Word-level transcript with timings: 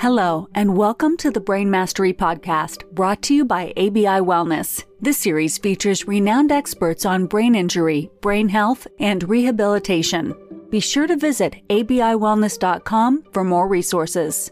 Hello, 0.00 0.48
and 0.54 0.78
welcome 0.78 1.18
to 1.18 1.30
the 1.30 1.42
Brain 1.42 1.70
Mastery 1.70 2.14
Podcast, 2.14 2.90
brought 2.90 3.20
to 3.24 3.34
you 3.34 3.44
by 3.44 3.74
ABI 3.76 4.24
Wellness. 4.24 4.82
This 4.98 5.18
series 5.18 5.58
features 5.58 6.08
renowned 6.08 6.50
experts 6.50 7.04
on 7.04 7.26
brain 7.26 7.54
injury, 7.54 8.10
brain 8.22 8.48
health, 8.48 8.86
and 8.98 9.28
rehabilitation. 9.28 10.34
Be 10.70 10.80
sure 10.80 11.06
to 11.06 11.18
visit 11.18 11.56
abiwellness.com 11.68 13.24
for 13.30 13.44
more 13.44 13.68
resources. 13.68 14.50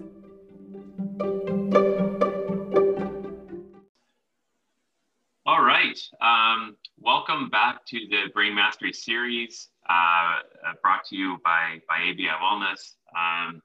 All 5.47 5.65
right. 5.65 5.99
Um, 6.21 6.77
welcome 7.01 7.49
back 7.49 7.87
to 7.87 7.99
the 8.11 8.25
Brain 8.35 8.55
Mastery 8.55 8.93
series 8.93 9.69
uh, 9.89 10.41
brought 10.83 11.07
to 11.07 11.17
you 11.17 11.39
by, 11.43 11.81
by 11.89 12.11
ABI 12.11 12.29
Wellness. 12.43 12.97
Um, 13.17 13.63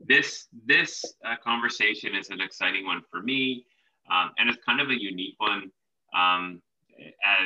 this 0.00 0.48
this 0.66 1.04
uh, 1.24 1.36
conversation 1.42 2.14
is 2.14 2.30
an 2.30 2.40
exciting 2.40 2.86
one 2.86 3.02
for 3.10 3.22
me, 3.22 3.66
um, 4.10 4.30
and 4.38 4.48
it's 4.48 4.58
kind 4.64 4.80
of 4.80 4.90
a 4.90 5.00
unique 5.00 5.36
one. 5.38 5.70
Um, 6.14 6.62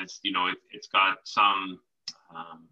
as 0.02 0.20
you 0.22 0.32
know, 0.32 0.46
it, 0.48 0.58
has 0.74 0.86
got 0.86 1.18
some 1.24 1.80
um, 2.34 2.68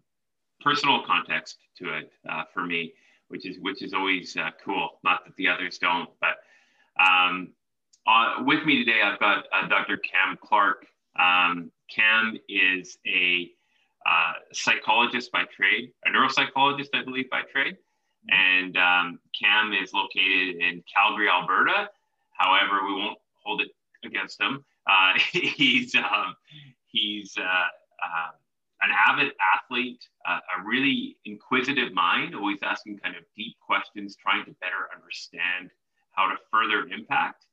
personal 0.61 1.03
context 1.05 1.57
to 1.77 1.93
it 1.93 2.11
uh, 2.29 2.43
for 2.53 2.65
me, 2.65 2.93
which 3.29 3.45
is 3.45 3.57
which 3.61 3.81
is 3.81 3.93
always 3.93 4.35
uh, 4.37 4.51
cool. 4.63 4.99
Not 5.03 5.25
that 5.25 5.35
the 5.37 5.47
others 5.47 5.77
don't, 5.77 6.09
but 6.21 6.37
um, 7.03 7.53
uh, 8.05 8.43
with 8.45 8.65
me 8.65 8.83
today, 8.83 9.01
I've 9.03 9.19
got 9.19 9.45
uh, 9.53 9.67
Dr. 9.67 9.97
Cam 9.97 10.37
Clark. 10.41 10.85
Um, 11.19 11.71
Cam 11.93 12.37
is 12.47 12.97
a 13.07 13.49
uh, 14.05 14.33
psychologist 14.53 15.31
by 15.31 15.43
trade, 15.55 15.91
a 16.05 16.09
neuropsychologist, 16.09 16.89
I 16.93 17.03
believe, 17.03 17.29
by 17.29 17.41
trade 17.51 17.77
and 18.29 18.77
um, 18.77 19.19
Cam 19.39 19.73
is 19.73 19.93
located 19.93 20.57
in 20.57 20.83
Calgary, 20.93 21.29
Alberta. 21.29 21.89
However, 22.31 22.85
we 22.85 22.93
won't 22.93 23.17
hold 23.43 23.61
it 23.61 23.69
against 24.03 24.39
him. 24.39 24.63
Uh, 24.89 25.13
he's 25.31 25.95
um, 25.95 26.35
he's 26.87 27.35
uh, 27.37 27.41
uh, 27.41 28.31
an 28.81 28.91
avid 29.07 29.33
athlete, 29.55 30.03
uh, 30.27 30.39
a 30.57 30.67
really 30.67 31.17
inquisitive 31.25 31.93
mind, 31.93 32.35
always 32.35 32.59
asking 32.61 32.97
kind 32.99 33.15
of 33.15 33.23
deep 33.35 33.55
questions, 33.65 34.15
trying 34.15 34.45
to 34.45 34.51
better 34.61 34.87
understand 34.95 35.71
how 36.11 36.27
to 36.27 36.35
further 36.51 36.87
impact. 36.93 37.45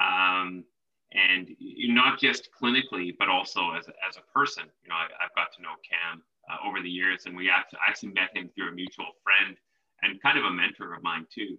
Um, 0.00 0.64
and 1.12 1.48
not 1.88 2.20
just 2.20 2.50
clinically, 2.52 3.14
but 3.18 3.28
also 3.28 3.70
as 3.72 3.88
as 4.08 4.16
a 4.16 4.32
person. 4.32 4.64
You 4.82 4.90
know, 4.90 4.96
I, 4.96 5.08
have 5.20 5.34
got 5.34 5.48
to 5.56 5.62
know 5.62 5.74
Cam 5.88 6.22
uh, 6.50 6.68
over 6.68 6.82
the 6.82 6.90
years, 6.90 7.24
and 7.24 7.34
we 7.36 7.48
actually, 7.48 7.78
actually 7.86 8.12
met 8.12 8.36
him 8.36 8.50
through 8.54 8.68
a 8.68 8.72
mutual 8.72 9.06
friend 9.24 9.56
and 10.02 10.20
kind 10.22 10.38
of 10.38 10.44
a 10.44 10.50
mentor 10.50 10.94
of 10.94 11.02
mine 11.02 11.26
too, 11.32 11.56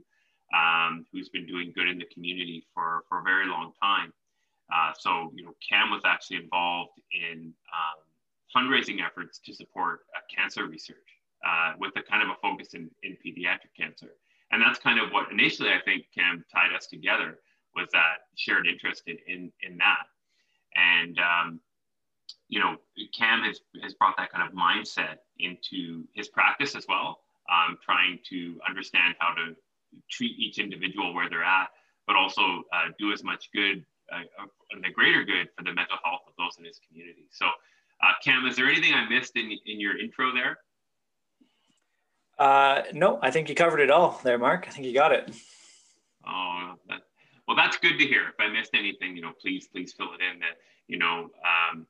um, 0.56 1.06
who's 1.12 1.30
been 1.30 1.46
doing 1.46 1.72
good 1.76 1.88
in 1.88 1.98
the 1.98 2.06
community 2.14 2.66
for, 2.74 3.04
for 3.08 3.20
a 3.20 3.24
very 3.24 3.48
long 3.48 3.72
time. 3.82 4.14
Uh, 4.74 4.92
so, 4.98 5.32
you 5.36 5.44
know, 5.44 5.54
Cam 5.68 5.90
was 5.90 6.02
actually 6.06 6.38
involved 6.38 7.02
in 7.12 7.54
um, 7.74 8.00
fundraising 8.56 8.98
efforts 9.06 9.40
to 9.40 9.54
support 9.54 10.02
uh, 10.16 10.22
cancer 10.34 10.68
research 10.68 10.98
uh, 11.46 11.74
with 11.80 11.92
a 11.96 12.02
kind 12.02 12.24
of 12.24 12.30
a 12.30 12.36
focus 12.42 12.74
in, 12.74 12.90
in 13.04 13.18
pediatric 13.26 13.74
cancer. 13.78 14.16
And 14.52 14.62
that's 14.62 14.80
kind 14.80 15.00
of 15.00 15.12
what 15.12 15.32
initially 15.32 15.70
I 15.70 15.80
think 15.84 16.06
Cam 16.16 16.44
tied 16.52 16.76
us 16.76 16.88
together 16.88 17.40
was 17.76 17.88
that 17.94 18.30
shared 18.36 18.68
interest 18.68 19.04
in, 19.08 19.18
in, 19.28 19.52
in 19.62 19.78
that. 19.78 20.06
And, 20.76 21.20
um, 21.20 21.60
you 22.48 22.60
know, 22.60 22.78
Cam 23.18 23.44
has, 23.44 23.62
has 23.84 23.94
brought 23.94 24.18
that 24.18 24.32
kind 24.32 24.48
of 24.48 24.56
mindset 24.56 25.18
into 25.38 26.04
his 26.14 26.28
practice 26.30 26.76
as 26.76 26.86
well 26.88 27.20
um, 27.52 27.78
trying 27.84 28.20
to 28.30 28.60
understand 28.68 29.16
how 29.20 29.34
to 29.34 29.56
treat 30.10 30.38
each 30.38 30.60
individual 30.60 31.14
where 31.14 31.30
they're 31.30 31.44
at, 31.44 31.70
but 32.08 32.16
also 32.16 32.42
uh, 32.74 32.90
do 33.00 33.12
as 33.12 33.24
much 33.24 33.50
good 33.54 33.84
uh, 34.12 34.46
and 34.72 34.84
the 34.84 34.92
greater 34.92 35.24
good 35.24 35.50
for 35.58 35.64
the 35.64 35.74
mental 35.74 35.98
health 36.04 36.22
of 36.28 36.34
those 36.38 36.58
in 36.58 36.66
his 36.66 36.80
community. 36.88 37.26
So, 37.32 37.46
uh, 37.48 38.14
Cam, 38.24 38.46
is 38.48 38.56
there 38.56 38.68
anything 38.68 38.94
I 38.94 39.08
missed 39.10 39.36
in, 39.36 39.52
in 39.66 39.80
your 39.80 39.98
intro 39.98 40.34
there? 40.34 40.60
Uh, 42.38 42.84
no, 42.94 43.20
I 43.22 43.32
think 43.32 43.50
you 43.50 43.56
covered 43.56 43.82
it 43.82 43.92
all 43.92 44.20
there, 44.24 44.38
Mark. 44.38 44.66
I 44.68 44.72
think 44.72 44.86
you 44.86 44.94
got 44.94 45.12
it. 45.12 45.30
Oh, 46.26 46.76
that, 46.88 47.02
well, 47.48 47.58
that's 47.58 47.78
good 47.78 47.98
to 47.98 48.06
hear. 48.06 48.30
If 48.30 48.36
I 48.40 48.48
missed 48.48 48.72
anything, 48.74 49.16
you 49.16 49.22
know, 49.22 49.34
please, 49.42 49.68
please 49.68 49.94
fill 49.94 50.14
it 50.14 50.22
in. 50.22 50.40
That 50.40 50.58
you 50.88 50.98
know, 50.98 51.30
um, 51.44 51.86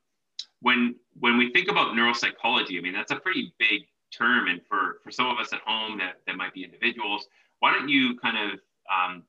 when 0.60 0.96
when 1.18 1.38
we 1.38 1.52
think 1.52 1.68
about 1.68 1.94
neuropsychology, 1.94 2.78
I 2.78 2.80
mean, 2.80 2.92
that's 2.92 3.12
a 3.12 3.16
pretty 3.16 3.54
big 3.58 3.82
term. 4.10 4.48
And 4.48 4.60
for, 4.68 4.98
for 5.02 5.10
some 5.10 5.26
of 5.26 5.38
us 5.38 5.52
at 5.52 5.60
home 5.60 5.98
that, 5.98 6.20
that 6.26 6.36
might 6.36 6.54
be 6.54 6.64
individuals, 6.64 7.26
why 7.60 7.72
don't 7.72 7.88
you 7.88 8.18
kind 8.18 8.52
of 8.52 8.60
um, 8.90 9.22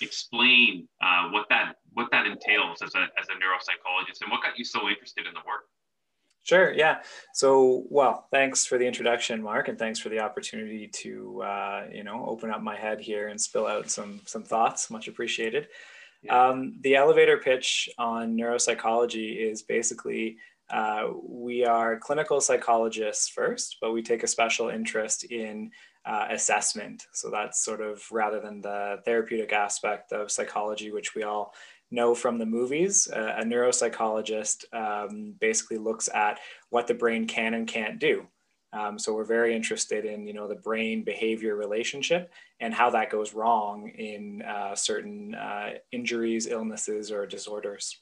explain 0.00 0.88
uh, 1.02 1.28
what 1.30 1.46
that 1.50 1.76
what 1.92 2.08
that 2.12 2.26
entails 2.26 2.82
as 2.82 2.94
a, 2.94 3.08
as 3.20 3.28
a 3.28 3.32
neuropsychologist 3.32 4.22
and 4.22 4.30
what 4.30 4.42
got 4.42 4.56
you 4.56 4.64
so 4.64 4.88
interested 4.88 5.26
in 5.26 5.34
the 5.34 5.40
work? 5.46 5.64
Sure. 6.42 6.72
Yeah. 6.72 7.02
So, 7.34 7.84
well, 7.90 8.26
thanks 8.30 8.64
for 8.64 8.78
the 8.78 8.86
introduction, 8.86 9.42
Mark, 9.42 9.68
and 9.68 9.78
thanks 9.78 9.98
for 9.98 10.08
the 10.08 10.20
opportunity 10.20 10.88
to, 10.88 11.42
uh, 11.42 11.86
you 11.92 12.02
know, 12.02 12.24
open 12.26 12.50
up 12.50 12.62
my 12.62 12.76
head 12.76 13.00
here 13.00 13.28
and 13.28 13.40
spill 13.40 13.66
out 13.66 13.90
some 13.90 14.20
some 14.24 14.42
thoughts. 14.42 14.90
Much 14.90 15.06
appreciated. 15.08 15.68
Yeah. 16.22 16.48
Um, 16.48 16.76
the 16.80 16.96
elevator 16.96 17.38
pitch 17.38 17.88
on 17.98 18.36
neuropsychology 18.36 19.36
is 19.36 19.62
basically 19.62 20.38
uh, 20.72 21.08
we 21.22 21.64
are 21.64 21.98
clinical 21.98 22.40
psychologists 22.40 23.28
first, 23.28 23.78
but 23.80 23.92
we 23.92 24.02
take 24.02 24.22
a 24.22 24.28
special 24.28 24.68
interest 24.68 25.24
in 25.24 25.70
uh, 26.04 26.26
assessment. 26.30 27.06
So 27.12 27.30
that's 27.30 27.62
sort 27.62 27.80
of 27.80 28.02
rather 28.10 28.40
than 28.40 28.60
the 28.60 29.00
therapeutic 29.04 29.52
aspect 29.52 30.12
of 30.12 30.30
psychology, 30.30 30.92
which 30.92 31.14
we 31.14 31.24
all 31.24 31.54
know 31.90 32.14
from 32.14 32.38
the 32.38 32.46
movies. 32.46 33.08
Uh, 33.12 33.34
a 33.38 33.44
neuropsychologist 33.44 34.64
um, 34.72 35.34
basically 35.40 35.78
looks 35.78 36.08
at 36.14 36.38
what 36.70 36.86
the 36.86 36.94
brain 36.94 37.26
can 37.26 37.54
and 37.54 37.66
can't 37.66 37.98
do. 37.98 38.26
Um, 38.72 39.00
so 39.00 39.12
we're 39.12 39.24
very 39.24 39.56
interested 39.56 40.04
in 40.04 40.28
you 40.28 40.32
know 40.32 40.46
the 40.46 40.54
brain 40.54 41.02
behavior 41.02 41.56
relationship 41.56 42.30
and 42.60 42.72
how 42.72 42.90
that 42.90 43.10
goes 43.10 43.34
wrong 43.34 43.88
in 43.88 44.42
uh, 44.42 44.76
certain 44.76 45.34
uh, 45.34 45.70
injuries, 45.90 46.46
illnesses, 46.46 47.10
or 47.10 47.26
disorders. 47.26 47.98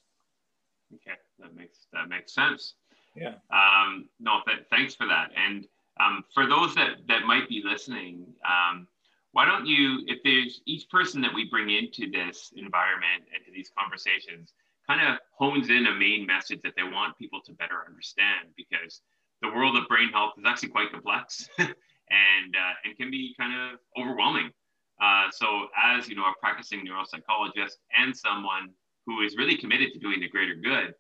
Okay 0.93 1.17
that 1.41 1.55
makes 1.55 1.87
that 1.93 2.09
makes 2.09 2.35
sense. 2.35 2.75
Yeah. 3.15 3.35
Um, 3.51 4.09
no, 4.21 4.41
th- 4.47 4.67
thanks 4.71 4.95
for 4.95 5.07
that. 5.07 5.31
And 5.37 5.67
um, 6.01 6.25
for 6.33 6.47
those 6.47 6.75
that 6.75 6.99
that 7.09 7.25
might 7.25 7.49
be 7.49 7.63
listening, 7.65 8.27
um, 8.45 8.87
why 9.33 9.45
don't 9.45 9.67
you, 9.67 10.05
if 10.07 10.19
there's 10.25 10.63
each 10.67 10.89
person 10.89 11.21
that 11.23 11.35
we 11.35 11.49
bring 11.49 11.71
into 11.71 12.11
this 12.11 12.53
environment 12.57 13.25
and 13.35 13.45
to 13.45 13.53
these 13.53 13.71
conversations, 13.79 14.53
kind 14.87 15.07
of 15.07 15.19
hones 15.31 15.69
in 15.69 15.87
a 15.87 15.95
main 15.95 16.27
message 16.27 16.61
that 16.63 16.73
they 16.77 16.83
want 16.83 17.17
people 17.19 17.41
to 17.45 17.53
better 17.53 17.85
understand 17.87 18.49
because 18.57 19.03
the 19.43 19.49
world 19.49 19.77
of 19.77 19.87
brain 19.87 20.09
health 20.09 20.33
is 20.39 20.45
actually 20.47 20.71
quite 20.71 20.91
complex 20.91 21.49
and 21.59 22.57
uh, 22.57 22.75
and 22.85 22.97
can 22.97 23.11
be 23.11 23.35
kind 23.39 23.53
of 23.55 23.79
overwhelming. 24.01 24.51
Uh, 25.01 25.31
so, 25.31 25.69
as 25.81 26.09
you 26.09 26.17
know, 26.17 26.25
a 26.25 26.33
practicing 26.41 26.85
neuropsychologist 26.85 27.77
and 27.97 28.17
someone 28.17 28.71
who 29.07 29.21
is 29.21 29.37
really 29.37 29.57
committed 29.57 29.93
to 29.93 29.99
doing 29.99 30.21
the 30.21 30.29
greater 30.29 30.55
good, 30.55 30.95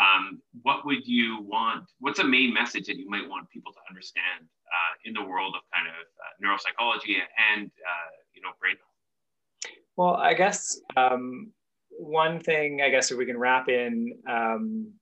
um, 0.00 0.40
what 0.62 0.84
would 0.84 1.06
you 1.06 1.42
want? 1.42 1.84
What's 2.00 2.18
a 2.18 2.24
main 2.24 2.52
message 2.52 2.86
that 2.86 2.96
you 2.96 3.08
might 3.08 3.28
want 3.28 3.48
people 3.50 3.72
to 3.72 3.78
understand 3.88 4.42
uh, 4.42 4.92
in 5.04 5.14
the 5.14 5.22
world 5.22 5.54
of 5.56 5.62
kind 5.72 5.86
of 5.86 5.94
uh, 5.94 6.32
neuropsychology 6.42 7.16
and 7.54 7.66
uh, 7.66 8.10
you 8.34 8.42
know 8.42 8.50
brain 8.60 8.74
health? 8.76 9.74
Well, 9.96 10.16
I 10.16 10.34
guess 10.34 10.80
um, 10.96 11.52
one 11.90 12.40
thing 12.40 12.80
I 12.82 12.90
guess 12.90 13.10
if 13.10 13.18
we 13.18 13.26
can 13.26 13.38
wrap 13.38 13.68
in 13.68 14.18
um, 14.28 14.92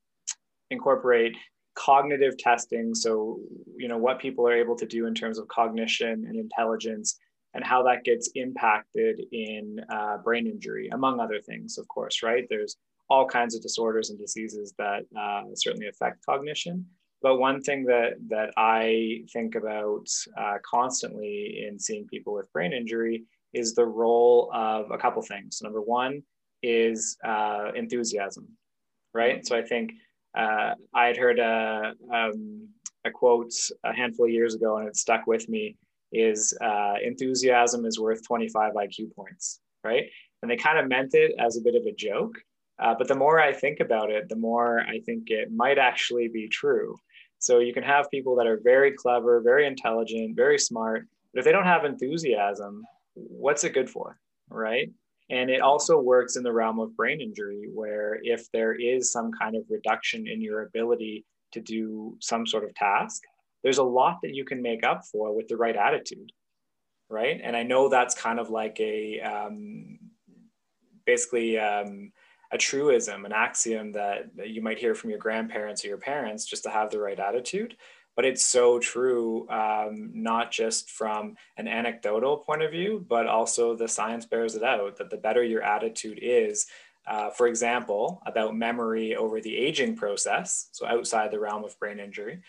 incorporate 0.70 1.36
cognitive 1.74 2.36
testing. 2.36 2.94
So 2.94 3.40
you 3.76 3.88
know 3.88 3.98
what 3.98 4.18
people 4.18 4.46
are 4.46 4.54
able 4.54 4.76
to 4.76 4.86
do 4.86 5.06
in 5.06 5.14
terms 5.14 5.38
of 5.38 5.48
cognition 5.48 6.26
and 6.28 6.36
intelligence 6.36 7.18
and 7.54 7.64
how 7.64 7.82
that 7.82 8.04
gets 8.04 8.30
impacted 8.34 9.20
in 9.30 9.78
uh, 9.90 10.16
brain 10.18 10.46
injury, 10.46 10.88
among 10.88 11.20
other 11.20 11.38
things, 11.38 11.76
of 11.76 11.86
course, 11.88 12.22
right? 12.22 12.46
There's 12.48 12.76
all 13.12 13.26
kinds 13.26 13.54
of 13.54 13.60
disorders 13.60 14.08
and 14.08 14.18
diseases 14.18 14.72
that 14.78 15.02
uh, 15.22 15.42
certainly 15.54 15.88
affect 15.88 16.24
cognition. 16.24 16.86
But 17.20 17.36
one 17.36 17.60
thing 17.60 17.84
that 17.84 18.12
that 18.28 18.50
I 18.56 19.24
think 19.34 19.54
about 19.54 20.06
uh, 20.42 20.56
constantly 20.64 21.66
in 21.68 21.78
seeing 21.78 22.06
people 22.06 22.32
with 22.32 22.52
brain 22.54 22.72
injury 22.72 23.24
is 23.52 23.74
the 23.74 23.84
role 23.84 24.50
of 24.54 24.90
a 24.90 24.96
couple 24.96 25.20
things. 25.22 25.60
Number 25.62 25.82
one 25.82 26.22
is 26.62 27.18
uh, 27.22 27.70
enthusiasm, 27.76 28.48
right? 29.12 29.46
So 29.46 29.56
I 29.56 29.62
think 29.62 29.92
uh, 30.36 30.74
I 30.94 31.04
had 31.06 31.18
heard 31.18 31.38
a, 31.38 31.92
um, 32.10 32.68
a 33.04 33.10
quote 33.10 33.52
a 33.84 33.92
handful 33.92 34.24
of 34.24 34.32
years 34.32 34.54
ago, 34.54 34.78
and 34.78 34.88
it 34.88 34.96
stuck 34.96 35.26
with 35.26 35.48
me. 35.48 35.76
Is 36.14 36.54
uh, 36.60 36.94
enthusiasm 37.02 37.86
is 37.86 37.98
worth 37.98 38.26
25 38.26 38.72
IQ 38.74 39.14
points, 39.14 39.60
right? 39.82 40.04
And 40.40 40.50
they 40.50 40.56
kind 40.56 40.78
of 40.78 40.88
meant 40.88 41.14
it 41.14 41.32
as 41.38 41.56
a 41.56 41.62
bit 41.62 41.74
of 41.74 41.84
a 41.86 41.92
joke, 41.92 42.34
uh, 42.82 42.94
but 42.98 43.08
the 43.08 43.14
more 43.14 43.40
I 43.40 43.52
think 43.52 43.80
about 43.80 44.10
it, 44.10 44.28
the 44.28 44.36
more 44.36 44.80
I 44.80 45.00
think 45.00 45.30
it 45.30 45.52
might 45.52 45.78
actually 45.78 46.28
be 46.28 46.48
true. 46.48 46.96
So 47.38 47.58
you 47.58 47.74
can 47.74 47.82
have 47.82 48.10
people 48.10 48.36
that 48.36 48.46
are 48.46 48.60
very 48.62 48.92
clever, 48.92 49.40
very 49.40 49.66
intelligent, 49.66 50.36
very 50.36 50.58
smart, 50.58 51.06
but 51.32 51.40
if 51.40 51.44
they 51.44 51.52
don't 51.52 51.64
have 51.64 51.84
enthusiasm, 51.84 52.84
what's 53.14 53.64
it 53.64 53.74
good 53.74 53.90
for? 53.90 54.18
right? 54.52 54.90
And 55.30 55.50
it 55.50 55.60
also 55.60 55.98
works 55.98 56.36
in 56.36 56.42
the 56.42 56.52
realm 56.52 56.78
of 56.78 56.96
brain 56.96 57.20
injury, 57.20 57.68
where 57.72 58.18
if 58.22 58.50
there 58.52 58.74
is 58.74 59.10
some 59.10 59.30
kind 59.32 59.56
of 59.56 59.64
reduction 59.70 60.26
in 60.26 60.40
your 60.40 60.62
ability 60.62 61.24
to 61.52 61.60
do 61.60 62.16
some 62.20 62.46
sort 62.46 62.64
of 62.64 62.74
task, 62.74 63.22
there's 63.62 63.78
a 63.78 63.84
lot 63.84 64.18
that 64.22 64.34
you 64.34 64.44
can 64.44 64.60
make 64.60 64.84
up 64.84 65.04
for 65.10 65.34
with 65.34 65.48
the 65.48 65.56
right 65.56 65.76
attitude, 65.76 66.32
right? 67.08 67.40
And 67.42 67.56
I 67.56 67.62
know 67.62 67.88
that's 67.88 68.14
kind 68.14 68.40
of 68.40 68.50
like 68.50 68.78
a 68.80 69.20
um, 69.20 69.98
basically 71.06 71.58
um, 71.58 72.12
a 72.52 72.58
truism, 72.58 73.24
an 73.24 73.32
axiom 73.32 73.92
that, 73.92 74.30
you 74.44 74.62
might 74.62 74.78
hear 74.78 74.94
from 74.94 75.10
your 75.10 75.18
grandparents 75.18 75.84
or 75.84 75.88
your 75.88 75.96
parents 75.96 76.44
just 76.44 76.62
to 76.62 76.70
have 76.70 76.90
the 76.90 77.00
right 77.00 77.18
attitude 77.18 77.76
but 78.14 78.24
it's 78.24 78.44
so 78.44 78.78
true, 78.78 79.48
um, 79.48 80.10
not 80.14 80.50
just 80.50 80.90
from 80.90 81.36
an 81.56 81.66
anecdotal 81.66 82.36
point 82.36 82.62
of 82.62 82.70
view, 82.70 83.04
but 83.08 83.26
also 83.26 83.74
the 83.74 83.88
science 83.88 84.26
bears 84.26 84.54
it 84.54 84.62
out 84.62 84.96
that 84.96 85.10
the 85.10 85.16
better 85.16 85.42
your 85.42 85.62
attitude 85.62 86.18
is, 86.20 86.66
uh, 87.06 87.30
for 87.30 87.46
example, 87.46 88.22
about 88.26 88.54
memory 88.54 89.16
over 89.16 89.40
the 89.40 89.56
aging 89.56 89.96
process, 89.96 90.68
so 90.72 90.86
outside 90.86 91.30
the 91.30 91.40
realm 91.40 91.64
of 91.64 91.78
brain 91.78 91.98
injury. 91.98 92.40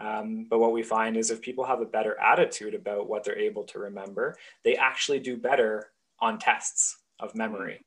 Um, 0.00 0.46
but 0.48 0.58
what 0.58 0.72
we 0.72 0.82
find 0.82 1.16
is 1.18 1.30
if 1.30 1.42
people 1.42 1.64
have 1.64 1.82
a 1.82 1.86
better 1.86 2.18
attitude 2.18 2.74
about 2.74 3.06
what 3.08 3.22
they're 3.22 3.38
able 3.38 3.64
to 3.64 3.78
remember, 3.78 4.36
they 4.64 4.76
actually 4.76 5.20
do 5.20 5.36
better 5.36 5.90
on 6.20 6.38
tests 6.38 6.96
of 7.18 7.34
memory. 7.34 7.84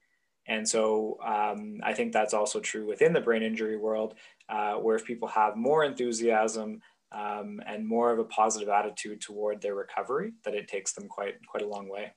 And 0.48 0.68
so 0.68 1.18
um, 1.26 1.80
I 1.84 1.94
think 1.94 2.12
that's 2.12 2.34
also 2.34 2.60
true 2.60 2.86
within 2.86 3.14
the 3.14 3.22
brain 3.22 3.44
injury 3.44 3.78
world, 3.78 4.16
uh, 4.50 4.74
where 4.74 4.96
if 4.96 5.06
people 5.06 5.28
have 5.30 5.56
more 5.56 5.84
enthusiasm, 5.84 6.82
um, 7.14 7.62
and 7.68 7.88
more 7.88 8.12
of 8.12 8.20
a 8.20 8.24
positive 8.24 8.70
attitude 8.70 9.22
toward 9.22 9.62
their 9.62 9.76
recovery, 9.76 10.34
that 10.44 10.56
it 10.56 10.68
takes 10.68 10.94
them 10.94 11.08
quite 11.08 11.36
quite 11.48 11.64
a 11.64 11.68
long 11.68 11.88
way. 11.88 12.12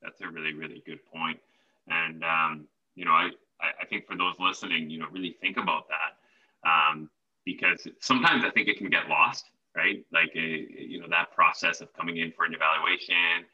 That's 0.00 0.20
a 0.20 0.28
really 0.28 0.54
really 0.54 0.82
good 0.86 1.04
point, 1.06 1.40
and 1.88 2.22
um, 2.22 2.68
you 2.94 3.04
know 3.04 3.10
I 3.10 3.30
I 3.60 3.84
think 3.86 4.06
for 4.06 4.16
those 4.16 4.34
listening, 4.38 4.90
you 4.90 4.98
know, 4.98 5.06
really 5.10 5.36
think 5.40 5.56
about 5.56 5.84
that 5.88 6.68
um, 6.68 7.10
because 7.44 7.86
sometimes 8.00 8.44
I 8.44 8.50
think 8.50 8.68
it 8.68 8.78
can 8.78 8.90
get 8.90 9.08
lost, 9.08 9.50
right? 9.76 10.04
Like 10.12 10.32
a, 10.36 10.38
uh, 10.38 10.80
you 10.80 11.00
know 11.00 11.08
that 11.10 11.32
process 11.32 11.80
of 11.80 11.92
coming 11.94 12.18
in 12.18 12.32
for 12.32 12.44
an 12.44 12.54
evaluation 12.54 13.44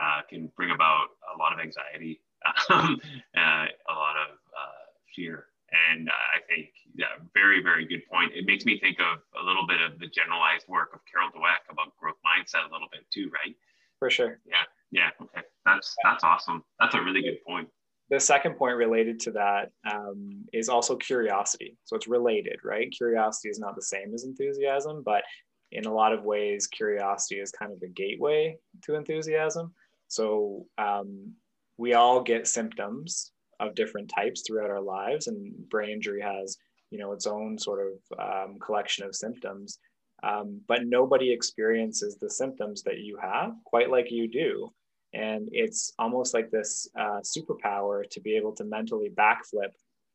uh, 0.00 0.22
can 0.28 0.50
bring 0.56 0.70
about 0.70 1.08
a 1.34 1.38
lot 1.38 1.52
of 1.52 1.60
anxiety, 1.60 2.20
um, 2.70 3.00
uh, 3.36 3.66
a 3.88 3.94
lot 3.94 4.16
of 4.16 4.36
uh, 4.56 4.84
fear 5.14 5.46
and 5.70 6.08
I 6.08 6.40
think, 6.48 6.70
yeah, 6.94 7.20
very, 7.34 7.62
very 7.62 7.86
good 7.86 8.06
point. 8.10 8.32
It 8.34 8.46
makes 8.46 8.64
me 8.64 8.78
think 8.78 8.98
of 9.00 9.18
a 9.40 9.44
little 9.44 9.66
bit 9.66 9.80
of 9.80 9.98
the 9.98 10.06
generalized 10.06 10.66
work 10.68 10.90
of 10.94 11.00
Carol 11.10 11.28
Dweck 11.30 11.70
about 11.70 11.96
growth 11.98 12.16
mindset 12.24 12.68
a 12.68 12.72
little 12.72 12.88
bit 12.90 13.02
too, 13.12 13.30
right? 13.32 13.54
For 13.98 14.08
sure. 14.08 14.40
Yeah. 14.46 14.64
Yeah. 14.90 15.10
Okay. 15.20 15.46
That's 15.66 15.94
that's 16.02 16.24
awesome. 16.24 16.64
That's 16.80 16.94
a 16.94 17.02
really 17.02 17.20
good 17.20 17.44
point. 17.46 17.68
The 18.10 18.18
second 18.18 18.54
point 18.56 18.76
related 18.76 19.20
to 19.20 19.32
that 19.32 19.70
um, 19.90 20.46
is 20.54 20.70
also 20.70 20.96
curiosity. 20.96 21.76
So 21.84 21.94
it's 21.94 22.08
related, 22.08 22.60
right? 22.64 22.90
Curiosity 22.90 23.50
is 23.50 23.58
not 23.58 23.76
the 23.76 23.82
same 23.82 24.14
as 24.14 24.24
enthusiasm, 24.24 25.02
but 25.04 25.24
in 25.72 25.84
a 25.84 25.92
lot 25.92 26.14
of 26.14 26.24
ways, 26.24 26.66
curiosity 26.66 27.40
is 27.40 27.50
kind 27.50 27.70
of 27.70 27.80
the 27.80 27.88
gateway 27.88 28.56
to 28.84 28.94
enthusiasm. 28.94 29.74
So 30.06 30.64
um, 30.78 31.34
we 31.78 31.94
all 31.94 32.20
get 32.20 32.46
symptoms 32.46 33.32
of 33.60 33.74
different 33.74 34.10
types 34.14 34.42
throughout 34.46 34.70
our 34.70 34.80
lives 34.80 35.26
and 35.26 35.52
brain 35.68 35.90
injury 35.90 36.20
has 36.20 36.58
you 36.90 36.98
know 36.98 37.12
its 37.12 37.26
own 37.26 37.58
sort 37.58 37.80
of 37.86 38.18
um, 38.18 38.58
collection 38.58 39.04
of 39.04 39.14
symptoms. 39.14 39.78
Um, 40.22 40.60
but 40.66 40.84
nobody 40.84 41.32
experiences 41.32 42.16
the 42.16 42.28
symptoms 42.28 42.82
that 42.82 42.98
you 42.98 43.18
have 43.22 43.52
quite 43.64 43.88
like 43.88 44.10
you 44.10 44.26
do. 44.26 44.72
And 45.14 45.48
it's 45.52 45.92
almost 45.96 46.34
like 46.34 46.50
this 46.50 46.88
uh, 46.98 47.20
superpower 47.20 48.02
to 48.10 48.20
be 48.20 48.36
able 48.36 48.52
to 48.56 48.64
mentally 48.64 49.10
backflip 49.10 49.70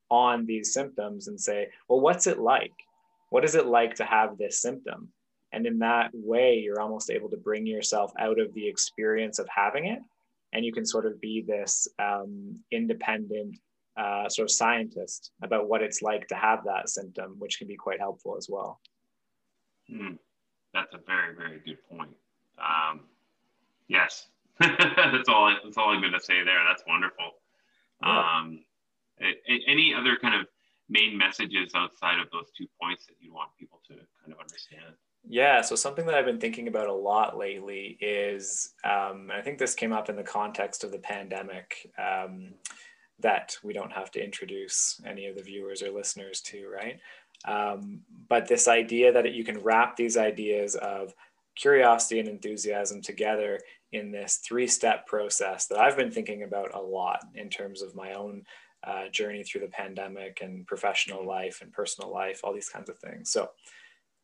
on 0.10 0.45
these 0.45 0.74
symptoms 0.74 1.27
and 1.30 1.39
say 1.39 1.69
well 1.88 2.01
what's 2.01 2.27
it 2.27 2.39
like? 2.39 2.74
What 3.30 3.45
is 3.45 3.56
it 3.56 3.65
like 3.65 3.95
to 3.95 4.06
have 4.06 4.38
this 4.38 4.62
symptom? 4.62 5.10
And 5.51 5.65
in 5.65 5.80
that 5.80 6.12
way 6.13 6.60
you're 6.60 6.81
almost 6.81 7.10
able 7.10 7.30
to 7.30 7.38
bring 7.38 7.65
yourself 7.65 8.12
out 8.19 8.39
of 8.39 8.54
the 8.54 8.68
experience 8.68 9.39
of 9.39 9.48
having 9.50 9.86
it 9.86 10.00
and 10.53 10.63
you 10.63 10.71
can 10.71 10.85
sort 10.85 11.05
of 11.05 11.19
be 11.19 11.44
this 11.45 11.88
um, 12.00 12.59
independent 12.71 13.57
uh, 13.97 14.29
sort 14.29 14.45
of 14.45 14.51
scientist 14.51 15.31
about 15.41 15.67
what 15.67 15.81
it's 15.81 16.01
like 16.01 16.27
to 16.27 16.35
have 16.35 16.63
that 16.65 16.89
symptom, 16.89 17.35
which 17.39 17.57
can 17.57 17.67
be 17.67 17.75
quite 17.75 18.00
helpful 18.00 18.35
as 18.38 18.47
well. 18.50 18.79
Mm, 19.91 20.17
that's 20.73 20.94
a 20.94 21.00
very, 21.05 21.35
very 21.35 21.59
good 21.65 21.77
point. 21.89 22.15
Um, 22.57 23.01
yes, 23.88 24.27
that's 24.59 25.29
all. 25.29 25.53
That's 25.63 25.77
all 25.77 25.89
I'm 25.89 26.01
going 26.01 26.13
to 26.13 26.19
say 26.19 26.44
there. 26.44 26.63
That's 26.67 26.83
wonderful. 26.88 27.31
Yeah. 28.01 28.39
Um, 28.39 28.63
any 29.67 29.94
other 29.94 30.17
kind 30.17 30.35
of 30.39 30.47
main 30.89 31.17
messages 31.17 31.71
outside 31.75 32.19
of 32.19 32.27
those 32.31 32.51
two 32.57 32.67
points 32.81 33.05
that 33.05 33.15
you 33.19 33.33
want 33.33 33.50
people 33.59 33.79
to 33.88 33.94
kind 33.94 34.33
of 34.33 34.39
understand? 34.39 34.95
Yeah, 35.25 35.61
so 35.61 35.75
something 35.75 36.05
that 36.05 36.15
I've 36.15 36.25
been 36.25 36.39
thinking 36.39 36.67
about 36.67 36.87
a 36.87 36.93
lot 36.93 37.37
lately 37.37 37.97
is, 38.01 38.73
um, 38.83 39.31
I 39.33 39.41
think 39.41 39.57
this 39.57 39.73
came 39.73 39.93
up 39.93 40.09
in 40.09 40.17
the 40.17 40.23
context 40.23 40.83
of 40.83 40.91
the 40.91 40.99
pandemic 40.99 41.89
um, 41.97 42.53
that 43.19 43.55
we 43.63 43.71
don't 43.71 43.91
have 43.91 44.11
to 44.11 44.23
introduce 44.23 44.99
any 45.05 45.27
of 45.27 45.37
the 45.37 45.43
viewers 45.43 45.81
or 45.81 45.91
listeners 45.91 46.41
to, 46.41 46.67
right? 46.67 46.99
Um, 47.45 48.01
but 48.27 48.47
this 48.47 48.67
idea 48.67 49.13
that 49.13 49.33
you 49.33 49.45
can 49.45 49.59
wrap 49.59 49.95
these 49.95 50.17
ideas 50.17 50.75
of 50.75 51.13
curiosity 51.55 52.19
and 52.19 52.27
enthusiasm 52.27 53.01
together 53.01 53.59
in 53.93 54.11
this 54.11 54.37
three 54.37 54.67
step 54.67 55.05
process 55.05 55.67
that 55.67 55.79
I've 55.79 55.97
been 55.97 56.11
thinking 56.11 56.43
about 56.43 56.75
a 56.75 56.81
lot 56.81 57.19
in 57.35 57.49
terms 57.49 57.81
of 57.81 57.95
my 57.95 58.13
own 58.13 58.43
uh, 58.85 59.07
journey 59.09 59.43
through 59.43 59.61
the 59.61 59.67
pandemic 59.67 60.41
and 60.41 60.67
professional 60.67 61.25
life 61.25 61.61
and 61.61 61.71
personal 61.71 62.11
life, 62.11 62.41
all 62.43 62.53
these 62.53 62.69
kinds 62.69 62.89
of 62.89 62.97
things. 62.99 63.31
So, 63.31 63.51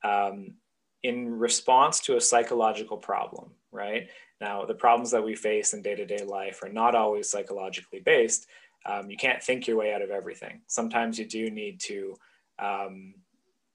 um, 0.03 0.55
in 1.03 1.37
response 1.37 1.99
to 2.01 2.17
a 2.17 2.21
psychological 2.21 2.97
problem, 2.97 3.51
right? 3.71 4.09
Now, 4.41 4.65
the 4.65 4.73
problems 4.73 5.11
that 5.11 5.23
we 5.23 5.35
face 5.35 5.73
in 5.73 5.81
day 5.81 5.95
to 5.95 6.05
day 6.05 6.23
life 6.23 6.61
are 6.63 6.69
not 6.69 6.95
always 6.95 7.29
psychologically 7.29 7.99
based. 7.99 8.47
Um, 8.85 9.09
you 9.09 9.17
can't 9.17 9.43
think 9.43 9.67
your 9.67 9.77
way 9.77 9.93
out 9.93 10.01
of 10.01 10.09
everything. 10.09 10.61
Sometimes 10.67 11.19
you 11.19 11.25
do 11.25 11.49
need 11.49 11.79
to, 11.81 12.15
um, 12.57 13.15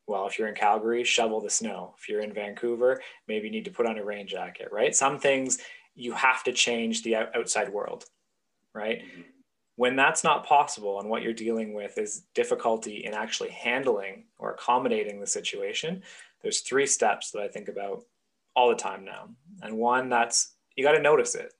well, 0.06 0.26
if 0.26 0.38
you're 0.38 0.48
in 0.48 0.54
Calgary, 0.54 1.04
shovel 1.04 1.40
the 1.40 1.50
snow. 1.50 1.94
If 1.98 2.08
you're 2.08 2.22
in 2.22 2.32
Vancouver, 2.32 3.00
maybe 3.28 3.46
you 3.46 3.52
need 3.52 3.66
to 3.66 3.70
put 3.70 3.86
on 3.86 3.98
a 3.98 4.04
rain 4.04 4.26
jacket, 4.26 4.68
right? 4.72 4.94
Some 4.94 5.18
things 5.18 5.58
you 5.94 6.12
have 6.12 6.42
to 6.44 6.52
change 6.52 7.02
the 7.02 7.16
outside 7.16 7.72
world, 7.72 8.06
right? 8.74 9.00
Mm-hmm. 9.00 9.20
When 9.76 9.96
that's 9.96 10.22
not 10.22 10.46
possible 10.46 11.00
and 11.00 11.08
what 11.08 11.22
you're 11.22 11.32
dealing 11.32 11.74
with 11.74 11.98
is 11.98 12.22
difficulty 12.34 13.04
in 13.04 13.12
actually 13.12 13.50
handling 13.50 14.24
or 14.38 14.52
accommodating 14.52 15.20
the 15.20 15.26
situation, 15.26 16.02
there's 16.44 16.60
three 16.60 16.86
steps 16.86 17.32
that 17.32 17.42
I 17.42 17.48
think 17.48 17.68
about 17.68 18.04
all 18.54 18.68
the 18.68 18.76
time 18.76 19.04
now. 19.04 19.30
And 19.62 19.76
one 19.76 20.08
that's 20.08 20.52
you 20.76 20.84
got 20.84 20.92
to 20.92 21.02
notice 21.02 21.34
it, 21.34 21.52